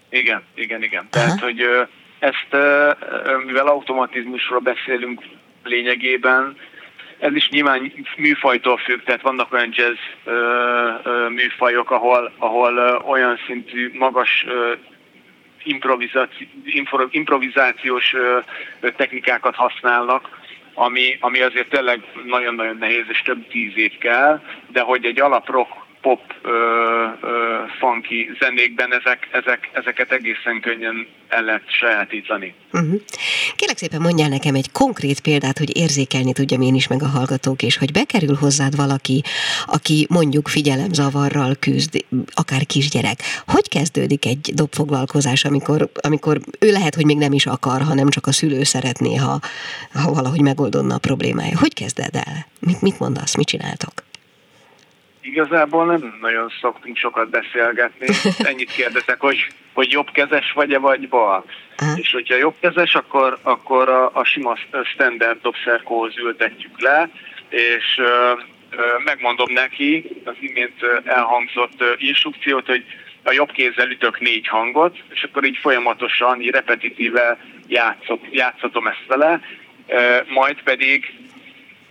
Igen, 0.10 0.44
igen, 0.56 0.84
igen. 0.84 1.08
Aha. 1.12 1.26
Tehát, 1.26 1.40
hogy 1.40 1.62
ezt, 2.20 2.48
mivel 3.46 3.68
automatizmusról 3.68 4.60
beszélünk 4.60 5.22
lényegében, 5.64 6.58
ez 7.20 7.36
is 7.36 7.50
nyilván 7.50 7.94
műfajtól 8.18 8.78
függ, 8.78 9.04
tehát 9.04 9.22
vannak 9.22 9.54
olyan 9.54 9.70
jazz 9.72 9.98
műfajok, 11.30 11.92
ahol, 11.92 12.34
ahol 12.38 12.78
olyan 13.08 13.40
szintű 13.48 13.92
magas 13.94 14.46
improvizációs 17.12 18.16
technikákat 18.96 19.56
használnak, 19.56 20.42
ami, 20.74 21.18
ami 21.20 21.42
azért 21.42 21.70
tényleg 21.70 22.04
nagyon-nagyon 22.26 22.78
nehéz, 22.78 23.06
és 23.10 23.22
több 23.22 23.48
tíz 23.48 23.78
év 23.78 23.98
kell, 23.98 24.42
de 24.68 24.82
hogy 24.82 25.06
egy 25.06 25.20
alaprok 25.20 25.83
pop, 26.04 26.22
ö, 26.42 26.50
ö, 27.22 27.64
funky 27.80 28.32
zenékben 28.40 28.94
ezek, 28.94 29.28
ezek, 29.32 29.70
ezeket 29.74 30.12
egészen 30.12 30.60
könnyen 30.62 31.08
el 31.30 31.44
lehet 31.44 31.64
sajátítani. 31.80 32.54
Uh-huh. 32.74 33.02
Kérlek 33.56 33.78
szépen 33.78 34.02
mondjál 34.02 34.30
nekem 34.30 34.56
egy 34.56 34.72
konkrét 34.72 35.20
példát, 35.20 35.58
hogy 35.58 35.78
érzékelni 35.78 36.34
tudjam 36.34 36.62
én 36.62 36.76
is 36.76 36.88
meg 36.88 37.02
a 37.04 37.08
hallgatók, 37.08 37.62
és 37.62 37.78
hogy 37.78 37.92
bekerül 37.92 38.36
hozzád 38.36 38.76
valaki, 38.76 39.24
aki 39.66 40.08
mondjuk 40.10 40.48
figyelemzavarral 40.48 41.56
küzd, 41.60 42.06
akár 42.34 42.66
kisgyerek. 42.66 43.18
Hogy 43.48 43.70
kezdődik 43.70 44.26
egy 44.26 44.52
dobfoglalkozás, 44.54 45.46
amikor, 45.46 45.90
amikor 46.02 46.40
ő 46.60 46.72
lehet, 46.72 46.96
hogy 46.96 47.06
még 47.06 47.18
nem 47.18 47.34
is 47.34 47.46
akar, 47.46 47.82
hanem 47.82 48.10
csak 48.10 48.28
a 48.28 48.32
szülő 48.32 48.64
szeretné, 48.64 49.16
ha, 49.16 49.40
ha 49.94 50.14
valahogy 50.14 50.42
megoldonna 50.42 50.96
a 50.96 51.06
problémája. 51.08 51.60
Hogy 51.60 51.74
kezded 51.74 52.16
el? 52.16 52.46
Mit, 52.60 52.82
mit 52.82 53.00
mondasz, 53.00 53.36
mit 53.36 53.48
csináltok? 53.48 53.94
Igazából 55.26 55.86
nem 55.86 56.18
nagyon 56.22 56.52
szoktunk 56.62 56.98
sokat 56.98 57.30
beszélgetni. 57.30 58.08
Ennyit 58.50 58.72
kérdezek, 58.72 59.20
hogy, 59.20 59.48
hogy 59.74 59.92
jobbkezes 59.92 60.52
vagy-e, 60.52 60.78
vagy 60.78 61.10
bal. 61.10 61.46
Uh-huh. 61.82 62.00
És 62.00 62.12
hogyha 62.12 62.36
jobbkezes, 62.36 62.96
akkor, 62.96 63.38
akkor 63.42 63.90
a, 63.90 64.12
a 64.14 64.24
sima 64.24 64.58
standard 64.84 65.42
dobszerkóhoz 65.42 66.18
ültetjük 66.18 66.82
le, 66.82 67.10
és 67.50 67.98
ö, 67.98 68.32
ö, 68.70 68.82
megmondom 69.04 69.52
neki 69.52 70.10
az 70.26 70.36
imént 70.40 70.84
elhangzott 71.04 71.84
instrukciót, 71.98 72.66
hogy 72.66 72.86
a 73.24 73.32
jobb 73.32 73.52
kézzel 73.52 73.90
ütök 73.90 74.20
négy 74.20 74.48
hangot, 74.48 74.98
és 75.10 75.24
akkor 75.24 75.44
így 75.44 75.58
folyamatosan, 75.58 76.42
így 76.42 76.50
repetitíve 76.50 77.38
játszok, 77.68 78.20
játszatom 78.32 78.88
ezt 78.88 79.06
vele, 79.08 79.42
majd 80.28 80.62
pedig 80.64 81.14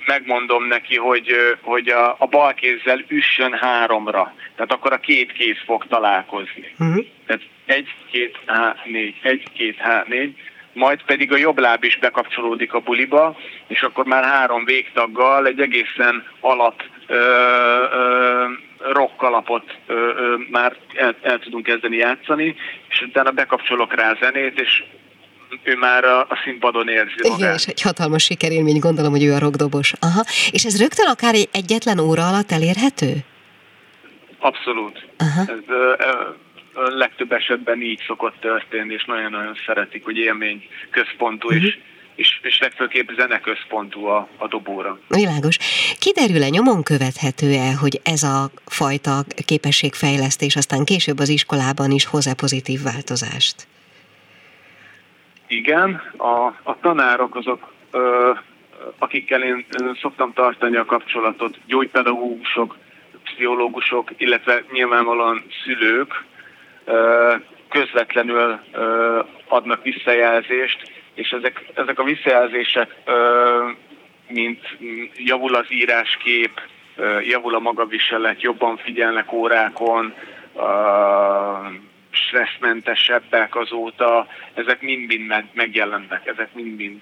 megmondom 0.07 0.65
neki, 0.65 0.97
hogy, 0.97 1.31
hogy 1.61 1.89
a, 1.89 2.17
a 2.19 2.27
bal 2.27 2.55
kézzel 2.55 3.05
üssön 3.09 3.53
háromra. 3.53 4.35
Tehát 4.57 4.73
akkor 4.73 4.93
a 4.93 5.01
két 5.01 5.33
kéz 5.33 5.57
fog 5.65 5.87
találkozni. 5.87 6.75
Uh-huh. 6.79 7.05
Tehát 7.27 7.43
egy, 7.67 7.89
két, 8.11 8.39
há, 8.47 8.77
négy, 8.85 9.15
egy, 9.23 9.43
két, 9.53 9.77
há, 9.77 10.05
négy, 10.09 10.37
majd 10.73 11.03
pedig 11.03 11.33
a 11.33 11.37
jobb 11.37 11.59
láb 11.59 11.85
is 11.85 11.99
bekapcsolódik 11.99 12.73
a 12.75 12.81
buliba, 12.81 13.37
és 13.67 13.83
akkor 13.83 14.05
már 14.05 14.25
három 14.25 14.65
végtaggal 14.65 15.47
egy 15.47 15.61
egészen 15.61 16.27
alap 16.41 16.83
ö, 17.07 17.17
ö, 17.93 18.47
rock 18.79 19.23
alapot 19.23 19.77
ö, 19.87 19.95
ö, 19.95 20.37
már 20.51 20.77
el, 20.95 21.17
el 21.23 21.39
tudunk 21.39 21.65
kezdeni 21.65 21.97
játszani, 21.97 22.55
és 22.89 23.01
utána 23.01 23.31
bekapcsolok 23.31 23.95
rá 23.95 24.17
zenét, 24.21 24.61
és 24.61 24.85
ő 25.63 25.77
már 25.77 26.05
a, 26.05 26.21
a 26.21 26.39
színpadon 26.45 26.89
érzi 26.89 27.15
magát. 27.23 27.39
Igen, 27.39 27.55
és 27.55 27.67
egy 27.67 27.83
hatalmas 27.83 28.23
sikerélmény, 28.23 28.79
gondolom, 28.79 29.11
hogy 29.11 29.25
ő 29.25 29.33
a 29.33 29.39
rockdobos. 29.39 29.93
Aha. 30.01 30.25
És 30.51 30.65
ez 30.65 30.81
rögtön 30.81 31.07
akár 31.07 31.35
egy 31.35 31.49
egyetlen 31.53 31.99
óra 31.99 32.29
alatt 32.29 32.53
elérhető? 32.53 33.17
Abszolút. 34.39 35.07
Aha. 35.19 35.41
Ez 35.41 35.59
ö, 35.67 35.95
ö, 35.99 36.97
legtöbb 36.97 37.33
esetben 37.33 37.83
így 37.83 38.03
szokott 38.07 38.41
történni, 38.41 38.95
és 38.95 39.05
nagyon-nagyon 39.05 39.57
szeretik, 39.67 40.05
hogy 40.05 40.17
élmény 40.17 40.69
központú, 40.91 41.49
uh-huh. 41.49 41.65
és 41.65 41.79
és, 42.15 42.41
és 42.43 42.59
legfőképp 42.59 43.09
zeneközpontú 43.17 44.05
a, 44.05 44.29
a 44.37 44.49
dobóra. 44.49 44.99
Világos. 45.09 45.57
Kiderül-e, 45.99 46.49
nyomon 46.49 46.83
követhető-e, 46.83 47.75
hogy 47.81 48.01
ez 48.03 48.23
a 48.23 48.51
fajta 48.67 49.25
képességfejlesztés 49.45 50.57
aztán 50.57 50.85
később 50.85 51.19
az 51.19 51.29
iskolában 51.29 51.91
is 51.91 52.05
hoz-e 52.05 52.35
pozitív 52.35 52.83
változást? 52.83 53.67
Igen, 55.53 56.03
a, 56.17 56.47
a 56.63 56.77
tanárok 56.81 57.37
azok, 57.37 57.73
ö, 57.91 58.31
akikkel 58.99 59.43
én 59.43 59.67
szoktam 60.01 60.33
tartani 60.33 60.77
a 60.77 60.85
kapcsolatot, 60.85 61.59
gyógypedagógusok, 61.67 62.77
pszichológusok, 63.25 64.11
illetve 64.17 64.65
nyilvánvalóan 64.71 65.45
szülők 65.65 66.25
ö, 66.85 67.35
közvetlenül 67.69 68.61
ö, 68.73 69.21
adnak 69.49 69.83
visszajelzést, 69.83 70.91
és 71.15 71.31
ezek, 71.31 71.65
ezek 71.75 71.99
a 71.99 72.05
visszajelzések, 72.05 72.97
ö, 73.05 73.69
mint 74.29 74.79
javul 75.17 75.55
az 75.55 75.67
íráskép, 75.69 76.61
javul 77.23 77.55
a 77.55 77.59
magaviselet, 77.59 78.43
jobban 78.43 78.77
figyelnek 78.77 79.33
órákon, 79.33 80.15
stresszmentesebbek 82.13 83.57
azóta, 83.57 84.27
ezek 84.55 84.81
mind-mind 84.81 85.45
megjelennek, 85.53 86.27
ezek 86.27 86.55
mind-mind 86.55 87.01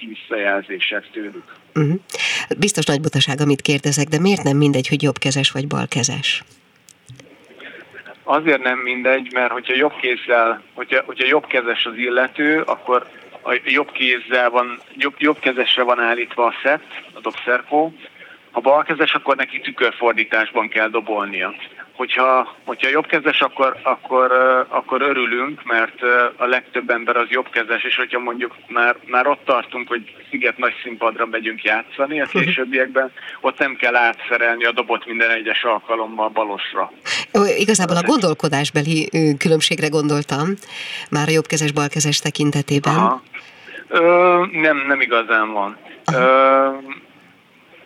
visszajelzések 0.00 1.10
tőlük. 1.10 1.54
Uh-huh. 1.74 2.00
Biztos 2.58 2.84
nagy 2.84 3.00
butaság, 3.00 3.40
amit 3.40 3.60
kérdezek, 3.60 4.06
de 4.06 4.20
miért 4.20 4.42
nem 4.42 4.56
mindegy, 4.56 4.88
hogy 4.88 5.02
jobbkezes 5.02 5.50
vagy 5.50 5.66
balkezes? 5.66 6.42
Azért 8.22 8.62
nem 8.62 8.78
mindegy, 8.78 9.32
mert 9.32 9.52
hogyha 9.52 9.74
jobb 9.74 9.96
kézzel, 10.00 10.62
hogyha, 10.74 11.02
hogyha 11.04 11.26
jobbkezes 11.26 11.86
az 11.86 11.96
illető, 11.96 12.60
akkor 12.60 13.06
a 13.42 13.60
jobb 13.64 13.92
kézzel 13.92 14.50
van, 14.50 14.80
jobb, 14.96 15.14
jobb 15.18 15.38
kezesre 15.38 15.82
van 15.82 16.00
állítva 16.00 16.46
a 16.46 16.54
szett, 16.62 16.86
a 17.12 17.20
dobszerkó, 17.20 17.94
ha 18.50 18.60
balkezes, 18.60 19.14
akkor 19.14 19.36
neki 19.36 19.60
tükörfordításban 19.60 20.68
kell 20.68 20.88
dobolnia 20.88 21.54
hogyha, 21.98 22.54
hogyha 22.64 22.88
jobbkezes, 22.88 23.40
akkor, 23.40 23.76
akkor, 23.82 24.32
akkor 24.68 25.02
örülünk, 25.02 25.64
mert 25.64 26.02
a 26.36 26.46
legtöbb 26.46 26.90
ember 26.90 27.16
az 27.16 27.28
jobbkezes, 27.28 27.82
és 27.82 27.96
hogyha 27.96 28.18
mondjuk 28.18 28.54
már, 28.66 28.96
már 29.06 29.26
ott 29.26 29.44
tartunk, 29.44 29.88
hogy 29.88 30.14
sziget 30.30 30.58
nagy 30.58 30.74
színpadra 30.82 31.26
megyünk 31.26 31.62
játszani 31.62 32.20
a 32.20 32.26
mhm. 32.32 32.38
későbbiekben, 32.38 33.12
ott 33.40 33.58
nem 33.58 33.76
kell 33.76 33.96
átszerelni 33.96 34.64
a 34.64 34.72
dobot 34.72 35.06
minden 35.06 35.30
egyes 35.30 35.64
alkalommal 35.64 36.28
balosra. 36.28 36.92
Igazából 37.56 37.96
a 37.96 38.02
gondolkodásbeli 38.06 39.08
különbségre 39.38 39.88
gondoltam, 39.88 40.54
már 41.10 41.28
a 41.28 41.30
jobbkezes, 41.30 41.72
balkezes 41.72 42.18
tekintetében. 42.18 42.94
Aha. 42.94 43.22
Ö, 43.88 44.00
nem, 44.52 44.84
nem 44.86 45.00
igazán 45.00 45.52
van. 45.52 45.76
Ö, 46.12 46.68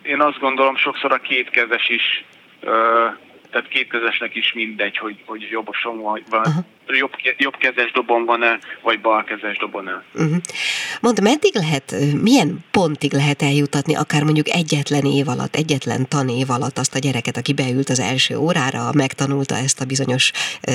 én 0.01 0.21
azt 0.21 0.39
gondolom, 0.39 0.75
sokszor 0.75 1.11
a 1.11 1.17
kétkezes 1.17 1.89
is 1.89 2.25
ö, 2.61 3.05
tehát 3.53 3.67
kétkezesnek 3.67 4.35
is 4.35 4.53
mindegy, 4.53 4.97
hogy, 4.97 5.15
hogy 5.25 5.47
jobboson 5.51 6.01
vagy, 6.01 6.23
van, 6.29 6.39
uh-huh. 6.39 6.65
jobb, 6.87 7.11
jobb 7.37 7.55
kezes 7.57 7.91
dobon 7.91 8.25
van-e, 8.25 8.59
vagy 8.81 9.01
bal 9.01 9.23
kezes 9.23 9.57
dobon-e. 9.57 10.03
Uh-huh. 10.13 10.35
Mondd, 11.01 11.23
meddig 11.23 11.55
lehet, 11.55 11.95
milyen 12.21 12.65
pontig 12.71 13.13
lehet 13.13 13.41
eljutatni, 13.41 13.95
akár 13.95 14.23
mondjuk 14.23 14.49
egyetlen 14.49 15.05
év 15.05 15.27
alatt, 15.27 15.55
egyetlen 15.55 16.07
tanév 16.07 16.49
alatt 16.49 16.77
azt 16.77 16.95
a 16.95 16.99
gyereket, 16.99 17.37
aki 17.37 17.53
beült 17.53 17.89
az 17.89 17.99
első 17.99 18.37
órára, 18.37 18.89
megtanulta 18.93 19.55
ezt 19.55 19.81
a 19.81 19.85
bizonyos 19.85 20.31
ö, 20.67 20.71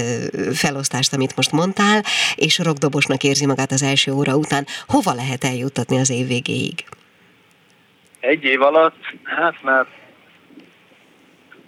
felosztást, 0.53 1.13
amit 1.13 1.37
most 1.37 1.53
mondtál, 1.53 2.03
és 2.35 2.59
rockdobosnak 2.59 3.23
érzi 3.23 3.47
magát 3.47 3.73
az 3.73 3.83
első 3.83 4.13
óra 4.13 4.37
után. 4.37 4.67
Hova 4.87 5.13
lehet 5.15 5.45
eljuttatni 5.45 5.99
az 5.99 6.11
év 6.11 6.27
végéig? 6.27 6.85
Egy 8.21 8.45
év 8.45 8.63
alatt, 8.63 8.97
hát 9.25 9.63
már 9.63 9.87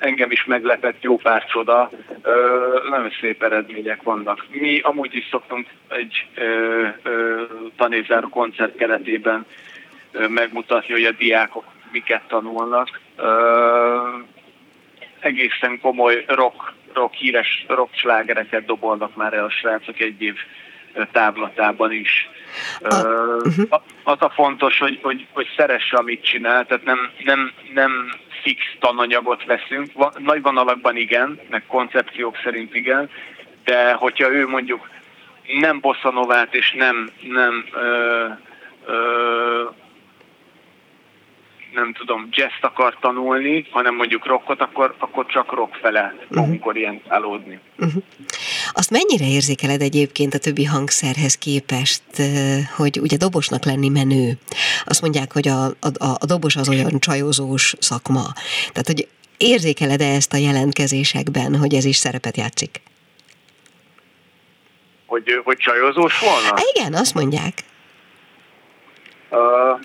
engem 0.00 0.30
is 0.30 0.44
meglepett 0.44 1.02
jó 1.02 1.16
pár 1.16 1.44
csoda, 1.44 1.90
nagyon 2.90 3.10
szép 3.20 3.42
eredmények 3.42 4.02
vannak. 4.02 4.46
Mi 4.50 4.80
amúgy 4.80 5.14
is 5.14 5.28
szoktunk 5.30 5.66
egy 5.88 6.26
tanézáró 7.76 8.28
koncert 8.28 8.76
keretében 8.76 9.46
megmutatni, 10.28 10.92
hogy 10.92 11.04
a 11.04 11.12
diákok 11.12 11.64
miket 11.92 12.22
tanulnak. 12.28 13.00
Egészen 15.20 15.80
komoly 15.80 16.24
rock, 16.28 16.72
rock 16.92 17.14
híres 17.14 17.64
rock 17.68 17.94
slágereket 17.94 18.64
dobolnak 18.64 19.16
már 19.16 19.32
el 19.32 19.44
a 19.44 19.50
srácok 19.50 20.00
egy 20.00 20.22
év 20.22 20.34
távlatában 21.12 21.92
is. 21.92 22.28
Uh-huh. 22.80 23.80
Az 24.02 24.16
a 24.18 24.30
fontos, 24.30 24.78
hogy, 24.78 24.98
hogy, 25.02 25.26
hogy 25.32 25.46
szeresse, 25.56 25.96
amit 25.96 26.24
csinál, 26.24 26.66
tehát 26.66 26.84
nem, 26.84 27.10
nem, 27.24 27.52
nem 27.74 27.92
fix 28.42 28.62
tananyagot 28.80 29.44
veszünk. 29.44 29.92
Van, 29.92 30.12
nagy 30.18 30.42
vonalakban 30.42 30.96
igen, 30.96 31.40
meg 31.50 31.62
koncepciók 31.66 32.36
szerint 32.42 32.74
igen, 32.74 33.10
de 33.64 33.92
hogyha 33.92 34.32
ő 34.32 34.48
mondjuk 34.48 34.88
nem 35.60 35.80
bosszanovát 35.80 36.54
és 36.54 36.72
nem, 36.72 37.10
nem 37.22 37.64
ö, 37.72 38.26
ö, 38.86 39.62
nem 41.74 41.92
tudom, 41.92 42.28
jazz 42.30 42.52
akar 42.60 42.96
tanulni, 43.00 43.66
hanem 43.70 43.94
mondjuk 43.94 44.26
rockot, 44.26 44.60
akkor, 44.60 44.94
akkor 44.98 45.26
csak 45.26 45.52
rock 45.52 45.74
fele 45.74 46.14
fogunk 46.30 46.52
uh-huh. 46.52 46.66
orientálódni. 46.66 47.58
Uh-huh. 47.78 48.02
Azt 48.72 48.90
mennyire 48.90 49.26
érzékeled 49.26 49.82
egyébként 49.82 50.34
a 50.34 50.38
többi 50.38 50.64
hangszerhez 50.64 51.34
képest, 51.34 52.02
hogy 52.76 52.98
ugye 53.00 53.16
dobosnak 53.16 53.64
lenni 53.64 53.88
menő? 53.88 54.38
Azt 54.84 55.00
mondják, 55.00 55.32
hogy 55.32 55.48
a, 55.48 55.64
a, 55.66 55.90
a 55.98 56.26
dobos 56.26 56.56
az 56.56 56.68
olyan 56.68 57.00
csajozós 57.00 57.74
szakma. 57.78 58.32
Tehát, 58.72 58.86
hogy 58.86 59.08
érzékeled-e 59.36 60.14
ezt 60.14 60.32
a 60.32 60.36
jelentkezésekben, 60.36 61.56
hogy 61.56 61.74
ez 61.74 61.84
is 61.84 61.96
szerepet 61.96 62.36
játszik? 62.36 62.80
Hogy, 65.06 65.40
hogy 65.44 65.56
csajozós 65.56 66.18
volna? 66.18 66.62
Igen, 66.74 66.94
azt 66.94 67.14
mondják. 67.14 67.64
Uh, 69.30 69.80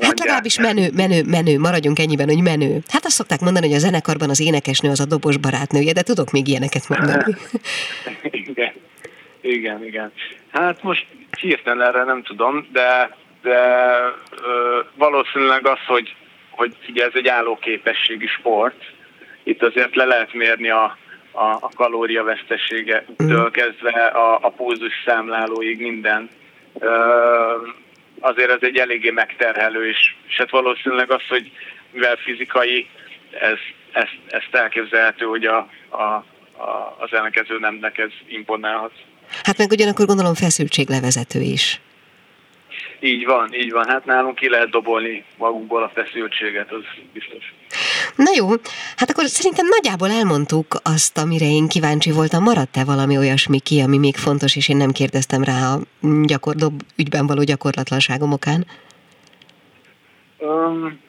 Hát 0.00 0.18
legalábbis 0.18 0.58
menő, 0.58 0.88
menő, 0.94 1.22
menő, 1.26 1.58
maradjunk 1.58 1.98
ennyiben, 1.98 2.28
hogy 2.28 2.42
menő. 2.42 2.78
Hát 2.88 3.04
azt 3.04 3.14
szokták 3.14 3.40
mondani, 3.40 3.66
hogy 3.66 3.76
a 3.76 3.78
zenekarban 3.78 4.30
az 4.30 4.40
énekesnő 4.40 4.90
az 4.90 5.00
a 5.00 5.04
dobos 5.04 5.36
barátnője, 5.36 5.92
de 5.92 6.02
tudok 6.02 6.30
még 6.30 6.48
ilyeneket 6.48 6.88
mondani. 6.88 7.34
igen, 8.50 8.72
igen, 9.40 9.84
igen. 9.84 10.12
Hát 10.50 10.82
most 10.82 11.06
hirtelen 11.40 11.86
erre 11.86 12.04
nem 12.04 12.22
tudom, 12.22 12.68
de, 12.72 13.16
de 13.42 13.58
ö, 14.30 14.80
valószínűleg 14.94 15.66
az, 15.66 15.78
hogy, 15.86 16.14
hogy 16.50 16.76
ugye 16.88 17.04
ez 17.04 17.12
egy 17.14 17.28
állóképességi 17.28 18.26
sport, 18.26 18.84
itt 19.42 19.62
azért 19.62 19.94
le 19.94 20.04
lehet 20.04 20.32
mérni 20.32 20.70
a, 20.70 20.98
a, 21.30 21.44
a 21.44 21.68
kalóriaveszteségetől 21.74 23.48
mm. 23.48 23.52
kezdve 23.52 24.06
a, 24.06 24.38
a 24.42 24.48
pulzus 24.48 25.02
számlálóig 25.06 25.80
minden. 25.80 26.28
Ö, 26.78 26.88
azért 28.24 28.50
ez 28.50 28.58
egy 28.60 28.76
eléggé 28.76 29.10
megterhelő, 29.10 29.88
és, 29.88 30.14
és 30.28 30.36
hát 30.36 30.50
valószínűleg 30.50 31.10
az, 31.10 31.22
hogy 31.28 31.50
mivel 31.90 32.16
fizikai, 32.16 32.88
ez, 33.40 33.58
ez, 33.92 34.08
ezt 34.26 34.54
elképzelhető, 34.54 35.24
hogy 35.24 35.44
a, 35.44 35.68
a, 35.88 36.02
a, 36.02 36.96
az 36.98 37.12
ellenkező 37.12 37.58
nemnek 37.58 37.98
ez 37.98 38.10
imponálhat. 38.26 38.92
Hát 39.42 39.58
meg 39.58 39.70
ugyanakkor 39.70 40.06
gondolom 40.06 40.34
feszültséglevezető 40.34 41.40
is. 41.40 41.80
Így 43.00 43.24
van, 43.24 43.54
így 43.54 43.72
van. 43.72 43.88
Hát 43.88 44.04
nálunk 44.04 44.34
ki 44.34 44.48
lehet 44.48 44.70
dobolni 44.70 45.24
magunkból 45.36 45.82
a 45.82 45.92
feszültséget, 45.94 46.72
az 46.72 46.84
biztos. 47.12 47.52
Na 48.16 48.30
jó, 48.36 48.48
hát 48.96 49.10
akkor 49.10 49.24
szerintem 49.24 49.66
nagyjából 49.66 50.10
elmondtuk 50.10 50.66
azt, 50.82 51.18
amire 51.18 51.44
én 51.44 51.68
kíváncsi 51.68 52.10
voltam. 52.10 52.42
Maradt-e 52.42 52.84
valami 52.84 53.18
olyasmi 53.18 53.60
ki, 53.60 53.80
ami 53.80 53.98
még 53.98 54.16
fontos, 54.16 54.56
és 54.56 54.68
én 54.68 54.76
nem 54.76 54.90
kérdeztem 54.90 55.42
rá 55.44 55.72
a 55.72 55.78
gyakor, 56.24 56.54
dob, 56.54 56.82
ügyben 56.96 57.26
való 57.26 57.42
gyakorlatlanságom 57.42 58.32
okán? 58.32 58.66
Um, 60.38 61.00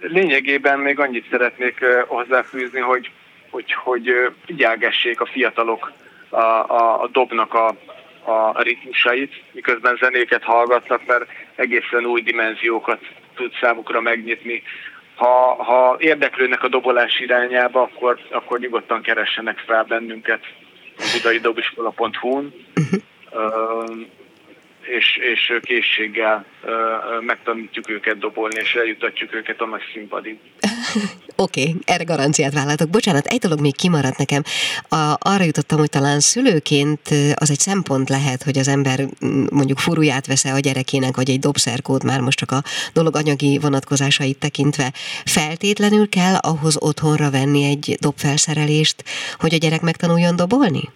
lényegében 0.00 0.78
még 0.78 0.98
annyit 0.98 1.26
szeretnék 1.30 1.84
hozzáfűzni, 2.06 2.80
hogy, 2.80 3.10
hogy, 3.50 3.72
hogy 3.72 4.10
figyelgessék 4.46 5.20
a 5.20 5.26
fiatalok 5.26 5.92
a, 6.28 6.40
a, 6.40 7.02
a 7.02 7.08
dobnak 7.12 7.54
a, 7.54 7.76
a 8.24 8.62
ritmusait, 8.62 9.42
miközben 9.52 9.96
zenéket 10.00 10.42
hallgatnak, 10.42 11.06
mert 11.06 11.26
egészen 11.54 12.04
új 12.04 12.22
dimenziókat 12.22 13.00
tud 13.34 13.52
számukra 13.60 14.00
megnyitni. 14.00 14.62
Ha, 15.14 15.62
ha 15.64 15.96
érdeklődnek 15.98 16.62
a 16.62 16.68
dobolás 16.68 17.20
irányába, 17.20 17.82
akkor, 17.82 18.18
akkor 18.30 18.58
nyugodtan 18.58 19.02
keressenek 19.02 19.58
fel 19.58 19.84
bennünket 19.84 20.40
a 20.96 21.02
budaidobiskola.hu-n. 21.14 22.54
Uh-huh 22.74 23.00
és, 24.82 25.18
és 25.32 25.52
készséggel 25.62 26.44
megtanítjuk 27.20 27.90
őket 27.90 28.18
dobolni, 28.18 28.60
és 28.60 28.74
eljutatjuk 28.74 29.34
őket 29.34 29.60
a 29.60 29.66
nagy 29.66 29.82
színpadig. 29.92 30.36
Oké, 31.36 31.60
okay, 31.60 31.76
erre 31.84 32.04
garanciát 32.04 32.52
vállaltok. 32.52 32.90
Bocsánat, 32.90 33.26
egy 33.26 33.38
dolog 33.38 33.60
még 33.60 33.76
kimaradt 33.76 34.18
nekem. 34.18 34.42
A, 34.88 35.16
arra 35.18 35.44
jutottam, 35.44 35.78
hogy 35.78 35.90
talán 35.90 36.20
szülőként 36.20 37.00
az 37.34 37.50
egy 37.50 37.58
szempont 37.58 38.08
lehet, 38.08 38.42
hogy 38.42 38.58
az 38.58 38.68
ember 38.68 39.00
mondjuk 39.50 39.78
furuját 39.78 40.26
vesz 40.26 40.44
a 40.44 40.58
gyerekének, 40.58 41.16
vagy 41.16 41.30
egy 41.30 41.38
dobszerkót, 41.38 42.04
már 42.04 42.20
most 42.20 42.38
csak 42.38 42.50
a 42.50 42.62
dolog 42.92 43.16
anyagi 43.16 43.58
vonatkozásait 43.58 44.38
tekintve. 44.38 44.92
Feltétlenül 45.24 46.08
kell 46.08 46.34
ahhoz 46.34 46.76
otthonra 46.80 47.30
venni 47.30 47.64
egy 47.64 47.96
dobfelszerelést, 48.00 49.04
hogy 49.38 49.54
a 49.54 49.58
gyerek 49.58 49.80
megtanuljon 49.80 50.36
dobolni? 50.36 50.90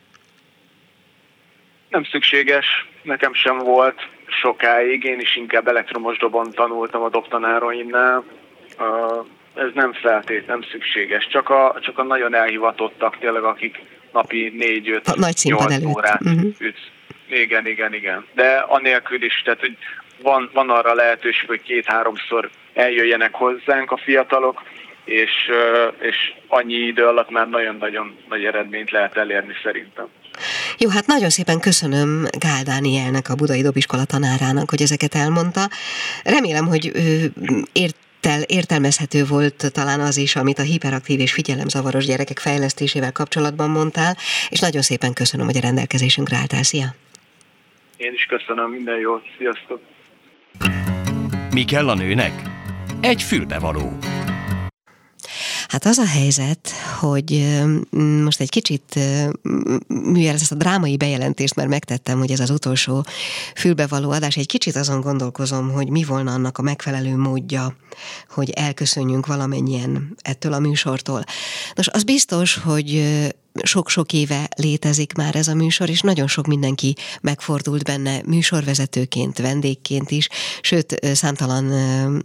Nem 1.88 2.04
szükséges, 2.04 2.88
nekem 3.02 3.34
sem 3.34 3.58
volt 3.58 4.08
sokáig, 4.26 5.04
én 5.04 5.20
is 5.20 5.36
inkább 5.36 5.68
elektromos 5.68 6.18
dobon 6.18 6.50
tanultam 6.50 7.02
a 7.02 7.08
dobtanáraimnál. 7.08 8.24
Ez 9.54 9.68
nem 9.74 9.92
feltét, 9.92 10.46
nem 10.46 10.62
szükséges, 10.70 11.26
csak 11.26 11.48
a, 11.48 11.76
csak 11.80 11.98
a 11.98 12.02
nagyon 12.02 12.34
elhivatottak 12.34 13.18
tényleg, 13.18 13.42
akik 13.42 13.82
napi 14.12 14.52
4-5-8 14.58 15.88
órát 15.88 16.20
uh-huh. 16.20 16.54
ütsz. 16.58 16.88
Igen, 17.28 17.66
igen, 17.66 17.94
igen. 17.94 18.26
De 18.34 18.64
anélkül 18.68 19.22
is, 19.22 19.42
tehát 19.44 19.60
hogy 19.60 19.76
van, 20.22 20.50
van 20.52 20.70
arra 20.70 20.94
lehetőség, 20.94 21.48
hogy 21.48 21.62
két-háromszor 21.62 22.50
eljöjjenek 22.74 23.34
hozzánk 23.34 23.90
a 23.90 23.96
fiatalok, 23.96 24.62
és, 25.04 25.50
és 26.00 26.34
annyi 26.46 26.74
idő 26.74 27.06
alatt 27.06 27.30
már 27.30 27.48
nagyon-nagyon 27.48 28.16
nagy 28.28 28.44
eredményt 28.44 28.90
lehet 28.90 29.16
elérni 29.16 29.54
szerintem. 29.62 30.06
Jó, 30.78 30.90
hát 30.90 31.06
nagyon 31.06 31.30
szépen 31.30 31.60
köszönöm 31.60 32.26
Gál 32.38 32.62
Dánielnek, 32.62 33.28
a 33.28 33.34
Budai 33.34 33.62
Dobiskola 33.62 34.04
tanárának, 34.04 34.70
hogy 34.70 34.82
ezeket 34.82 35.14
elmondta. 35.14 35.68
Remélem, 36.24 36.66
hogy 36.66 36.92
ért 37.72 37.96
értelmezhető 38.46 39.24
volt 39.24 39.72
talán 39.72 40.00
az 40.00 40.16
is, 40.16 40.36
amit 40.36 40.58
a 40.58 40.62
hiperaktív 40.62 41.20
és 41.20 41.32
figyelemzavaros 41.32 42.06
gyerekek 42.06 42.38
fejlesztésével 42.38 43.12
kapcsolatban 43.12 43.70
mondtál, 43.70 44.16
és 44.48 44.60
nagyon 44.60 44.82
szépen 44.82 45.12
köszönöm, 45.12 45.46
hogy 45.46 45.56
a 45.56 45.60
rendelkezésünkre 45.60 46.36
álltál. 46.36 46.62
Szia! 46.62 46.94
Én 47.96 48.12
is 48.12 48.24
köszönöm, 48.24 48.70
minden 48.70 48.98
jót, 48.98 49.22
sziasztok! 49.38 49.80
Mi 51.50 51.64
kell 51.64 51.88
a 51.88 51.94
nőnek? 51.94 52.32
Egy 53.00 53.22
fülbevaló. 53.22 53.98
Hát 55.68 55.84
az 55.84 55.98
a 55.98 56.06
helyzet, 56.06 56.70
hogy 57.00 57.56
most 58.22 58.40
egy 58.40 58.50
kicsit, 58.50 58.98
mivel 59.88 60.34
ezt 60.34 60.52
a 60.52 60.54
drámai 60.54 60.96
bejelentést 60.96 61.54
már 61.54 61.66
megtettem, 61.66 62.18
hogy 62.18 62.30
ez 62.30 62.40
az 62.40 62.50
utolsó 62.50 63.04
fülbevaló 63.54 64.10
adás, 64.10 64.36
egy 64.36 64.46
kicsit 64.46 64.76
azon 64.76 65.00
gondolkozom, 65.00 65.70
hogy 65.70 65.88
mi 65.88 66.04
volna 66.04 66.32
annak 66.32 66.58
a 66.58 66.62
megfelelő 66.62 67.16
módja, 67.16 67.76
hogy 68.30 68.50
elköszönjünk 68.50 69.26
valamennyien 69.26 70.16
ettől 70.22 70.52
a 70.52 70.58
műsortól. 70.58 71.24
Nos, 71.74 71.88
az 71.88 72.02
biztos, 72.02 72.56
hogy 72.56 73.02
sok-sok 73.62 74.12
éve 74.12 74.48
létezik 74.56 75.12
már 75.12 75.34
ez 75.36 75.48
a 75.48 75.54
műsor, 75.54 75.88
és 75.88 76.00
nagyon 76.00 76.26
sok 76.26 76.46
mindenki 76.46 76.94
megfordult 77.20 77.84
benne 77.84 78.20
műsorvezetőként, 78.26 79.38
vendégként 79.38 80.10
is, 80.10 80.28
sőt, 80.60 81.06
számtalan 81.14 81.64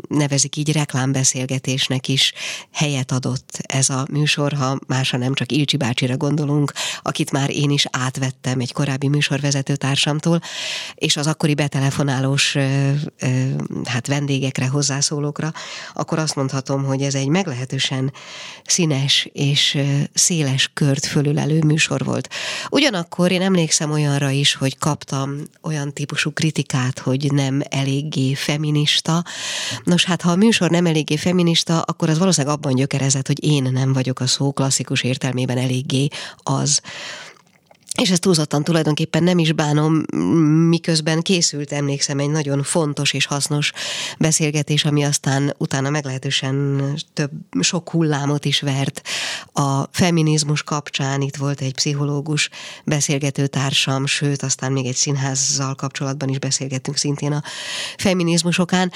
nevezik 0.08 0.56
így 0.56 0.72
reklámbeszélgetésnek 0.72 2.08
is 2.08 2.34
helyet 2.72 3.12
adott 3.12 3.60
ez 3.62 3.90
a 3.90 4.06
műsor, 4.12 4.54
ha 4.54 4.80
másra 4.88 5.18
nem 5.18 5.34
csak 5.34 5.52
Ilcsi 5.52 5.78
bácsira 5.78 6.18
gondolunk, 6.18 6.72
akit 7.02 7.32
már 7.32 7.50
én 7.50 7.70
is 7.70 7.86
átvettem 7.92 8.60
egy 8.60 8.74
korábbi 8.74 9.08
műsorvezető 9.08 9.76
társamtól, 9.76 10.42
és 10.96 11.18
az 11.18 11.28
akkori 11.28 11.54
betelefonálós 11.54 12.56
hát 13.84 14.08
vendégekre, 14.08 14.68
hozzászólókra, 14.68 15.54
akkor 15.94 16.20
azt 16.20 16.36
mondhatom, 16.36 16.84
hogy 16.84 17.02
ez 17.02 17.16
egy 17.16 17.28
meglehetősen 17.28 18.14
színes 18.66 19.30
és 19.32 19.78
széles 20.14 20.72
kört 20.74 21.06
föl 21.06 21.21
fölülelő 21.22 21.62
műsor 21.66 22.04
volt. 22.04 22.30
Ugyanakkor 22.70 23.32
én 23.32 23.42
emlékszem 23.42 23.92
olyanra 23.92 24.30
is, 24.30 24.56
hogy 24.56 24.78
kaptam 24.78 25.38
olyan 25.62 25.94
típusú 25.94 26.32
kritikát, 26.32 27.00
hogy 27.00 27.32
nem 27.32 27.62
eléggé 27.70 28.34
feminista. 28.34 29.24
Nos, 29.84 30.04
hát 30.06 30.22
ha 30.22 30.32
a 30.32 30.36
műsor 30.36 30.70
nem 30.70 30.86
eléggé 30.86 31.16
feminista, 31.16 31.82
akkor 31.82 32.10
az 32.10 32.18
valószínűleg 32.18 32.56
abban 32.58 32.76
gyökerezett, 32.76 33.28
hogy 33.28 33.44
én 33.44 33.70
nem 33.72 33.94
vagyok 33.94 34.20
a 34.20 34.28
szó 34.28 34.52
klasszikus 34.52 35.04
értelmében 35.04 35.58
eléggé 35.58 36.08
az. 36.38 36.82
És 37.98 38.10
ezt 38.10 38.22
túlzottan 38.22 38.64
tulajdonképpen 38.64 39.24
nem 39.24 39.40
is 39.40 39.52
bánom, 39.52 40.04
miközben 40.68 41.22
készült, 41.22 41.72
emlékszem, 41.72 42.20
egy 42.20 42.30
nagyon 42.30 42.64
fontos 42.64 43.14
és 43.14 43.26
hasznos 43.26 43.72
beszélgetés, 44.20 44.86
ami 44.86 45.04
aztán 45.04 45.54
utána 45.58 45.90
meglehetősen 45.90 46.82
több, 47.14 47.32
sok 47.60 47.90
hullámot 47.90 48.46
is 48.46 48.62
vert 48.62 49.02
a 49.54 49.84
feminizmus 49.92 50.64
kapcsán. 50.64 51.22
Itt 51.22 51.36
volt 51.36 51.62
egy 51.62 51.74
pszichológus 51.74 52.50
beszélgető 52.86 53.48
társam, 53.48 54.06
sőt, 54.06 54.44
aztán 54.44 54.72
még 54.72 54.86
egy 54.86 54.96
színházzal 54.96 55.76
kapcsolatban 55.76 56.30
is 56.30 56.40
beszélgettünk 56.40 56.98
szintén 56.98 57.32
a 57.32 57.44
feminizmusokán. 57.98 58.92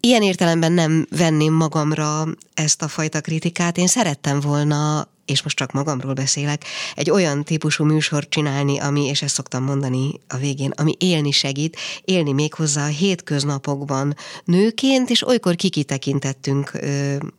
Ilyen 0.00 0.22
értelemben 0.22 0.72
nem 0.72 1.06
venném 1.10 1.52
magamra 1.52 2.26
ezt 2.54 2.82
a 2.82 2.88
fajta 2.88 3.20
kritikát. 3.20 3.78
Én 3.78 3.86
szerettem 3.86 4.40
volna 4.40 5.08
és 5.24 5.42
most 5.42 5.56
csak 5.56 5.72
magamról 5.72 6.12
beszélek, 6.12 6.64
egy 6.94 7.10
olyan 7.10 7.44
típusú 7.44 7.84
műsort 7.84 8.30
csinálni, 8.30 8.78
ami, 8.78 9.06
és 9.06 9.22
ezt 9.22 9.34
szoktam 9.34 9.64
mondani 9.64 10.20
a 10.28 10.36
végén, 10.36 10.72
ami 10.76 10.94
élni 10.98 11.30
segít, 11.30 11.76
élni 12.04 12.32
még 12.32 12.54
hozzá 12.54 12.84
a 12.84 12.88
hétköznapokban 12.88 14.16
nőként, 14.44 15.10
és 15.10 15.26
olykor 15.26 15.54
kikitekintettünk 15.54 16.72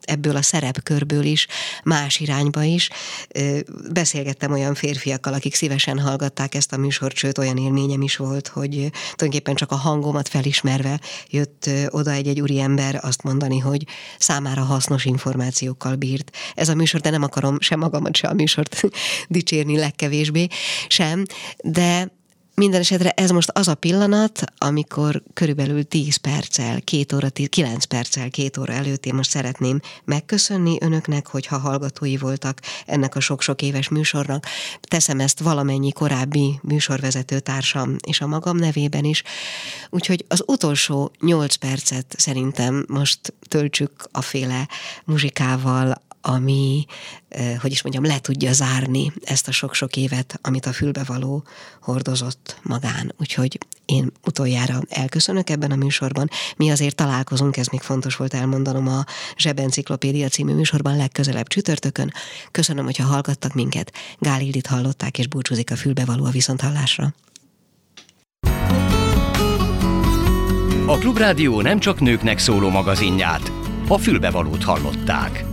ebből 0.02 0.36
a 0.36 0.42
szerepkörből 0.42 1.24
is, 1.24 1.48
más 1.84 2.20
irányba 2.20 2.64
is. 2.64 2.90
Beszélgettem 3.92 4.52
olyan 4.52 4.74
férfiakkal, 4.74 5.34
akik 5.34 5.56
szívesen 5.56 6.00
hallgatták 6.00 6.56
ezt 6.56 6.74
a 6.74 6.78
műsort, 6.78 7.16
sőt 7.16 7.38
olyan 7.38 7.58
élményem 7.58 8.02
is 8.02 8.16
volt, 8.16 8.48
hogy 8.48 8.70
tulajdonképpen 8.70 9.56
csak 9.56 9.72
a 9.72 9.76
hangomat 9.76 10.28
felismerve 10.28 11.00
jött 11.30 11.70
oda 11.90 12.12
egy-egy 12.12 12.42
úriember 12.42 13.00
azt 13.02 13.24
mondani, 13.24 13.60
hogy 13.60 13.88
számára 14.20 14.62
hasznos 14.62 15.06
információkkal 15.06 15.96
bírt. 15.96 16.32
Ez 16.56 16.70
a 16.70 16.76
műsor, 16.76 17.02
de 17.02 17.10
nem 17.10 17.24
akarom 17.24 17.60
sem 17.76 17.84
magamat, 17.84 18.16
sem 18.16 18.30
a 18.30 18.34
műsort 18.34 18.82
dicsérni 19.28 19.78
legkevésbé 19.78 20.48
sem, 20.88 21.26
de 21.64 22.12
minden 22.56 22.80
esetre 22.80 23.10
ez 23.10 23.30
most 23.30 23.50
az 23.50 23.68
a 23.68 23.76
pillanat, 23.76 24.44
amikor 24.58 25.24
körülbelül 25.34 25.84
10 25.84 26.16
perccel, 26.16 26.82
2 26.82 27.16
óra, 27.16 27.30
10, 27.30 27.48
9 27.50 27.84
perccel, 27.84 28.30
2 28.30 28.62
óra 28.62 28.74
előtt 28.74 29.06
én 29.06 29.14
most 29.14 29.30
szeretném 29.30 29.80
megköszönni 30.06 30.78
önöknek, 30.80 31.28
hogyha 31.28 31.58
hallgatói 31.58 32.18
voltak 32.18 32.60
ennek 32.86 33.16
a 33.16 33.20
sok-sok 33.20 33.62
éves 33.62 33.90
műsornak. 33.90 34.46
Teszem 34.82 35.20
ezt 35.20 35.40
valamennyi 35.40 35.92
korábbi 35.92 36.60
műsorvezető 36.62 37.40
társam 37.40 37.96
és 38.08 38.22
a 38.22 38.28
magam 38.28 38.58
nevében 38.58 39.04
is. 39.04 39.24
Úgyhogy 39.90 40.26
az 40.28 40.44
utolsó 40.46 41.12
8 41.20 41.56
percet 41.56 42.16
szerintem 42.18 42.86
most 42.88 43.34
töltsük 43.48 43.92
a 44.12 44.22
féle 44.22 44.68
muzsikával, 45.06 46.04
ami, 46.28 46.86
hogy 47.62 47.72
is 47.72 47.82
mondjam, 47.82 48.06
le 48.06 48.20
tudja 48.20 48.54
zárni 48.54 49.12
ezt 49.24 49.48
a 49.48 49.52
sok-sok 49.52 49.96
évet, 49.96 50.40
amit 50.42 50.66
a 50.66 50.74
fülbevaló 50.74 51.44
hordozott 51.82 52.60
magán. 52.62 53.14
Úgyhogy 53.20 53.58
én 53.86 54.12
utoljára 54.24 54.82
elköszönök 54.90 55.50
ebben 55.50 55.72
a 55.72 55.76
műsorban. 55.76 56.30
Mi 56.58 56.72
azért 56.72 56.96
találkozunk, 56.96 57.58
ez 57.58 57.68
még 57.68 57.82
fontos 57.82 58.16
volt 58.16 58.34
elmondanom 58.34 58.88
a 58.88 59.04
Zsebenciklopédia 59.38 60.28
című 60.28 60.54
műsorban 60.54 60.98
legközelebb 60.98 61.48
csütörtökön. 61.48 62.14
Köszönöm, 62.52 62.86
hogyha 62.86 63.08
hallgattak 63.08 63.54
minket. 63.54 63.94
Gál 64.20 64.42
Ildit 64.42 64.68
hallották, 64.68 65.18
és 65.18 65.28
búcsúzik 65.28 65.72
a 65.72 65.76
fülbevaló 65.76 66.26
a 66.26 66.30
viszonthallásra. 66.30 67.14
A 70.88 70.98
Klubrádió 70.98 71.62
nem 71.62 71.80
csak 71.80 72.00
nőknek 72.00 72.40
szóló 72.40 72.70
magazinját, 72.70 73.52
a 73.88 73.98
fülbevalót 73.98 74.64
hallották. 74.64 75.46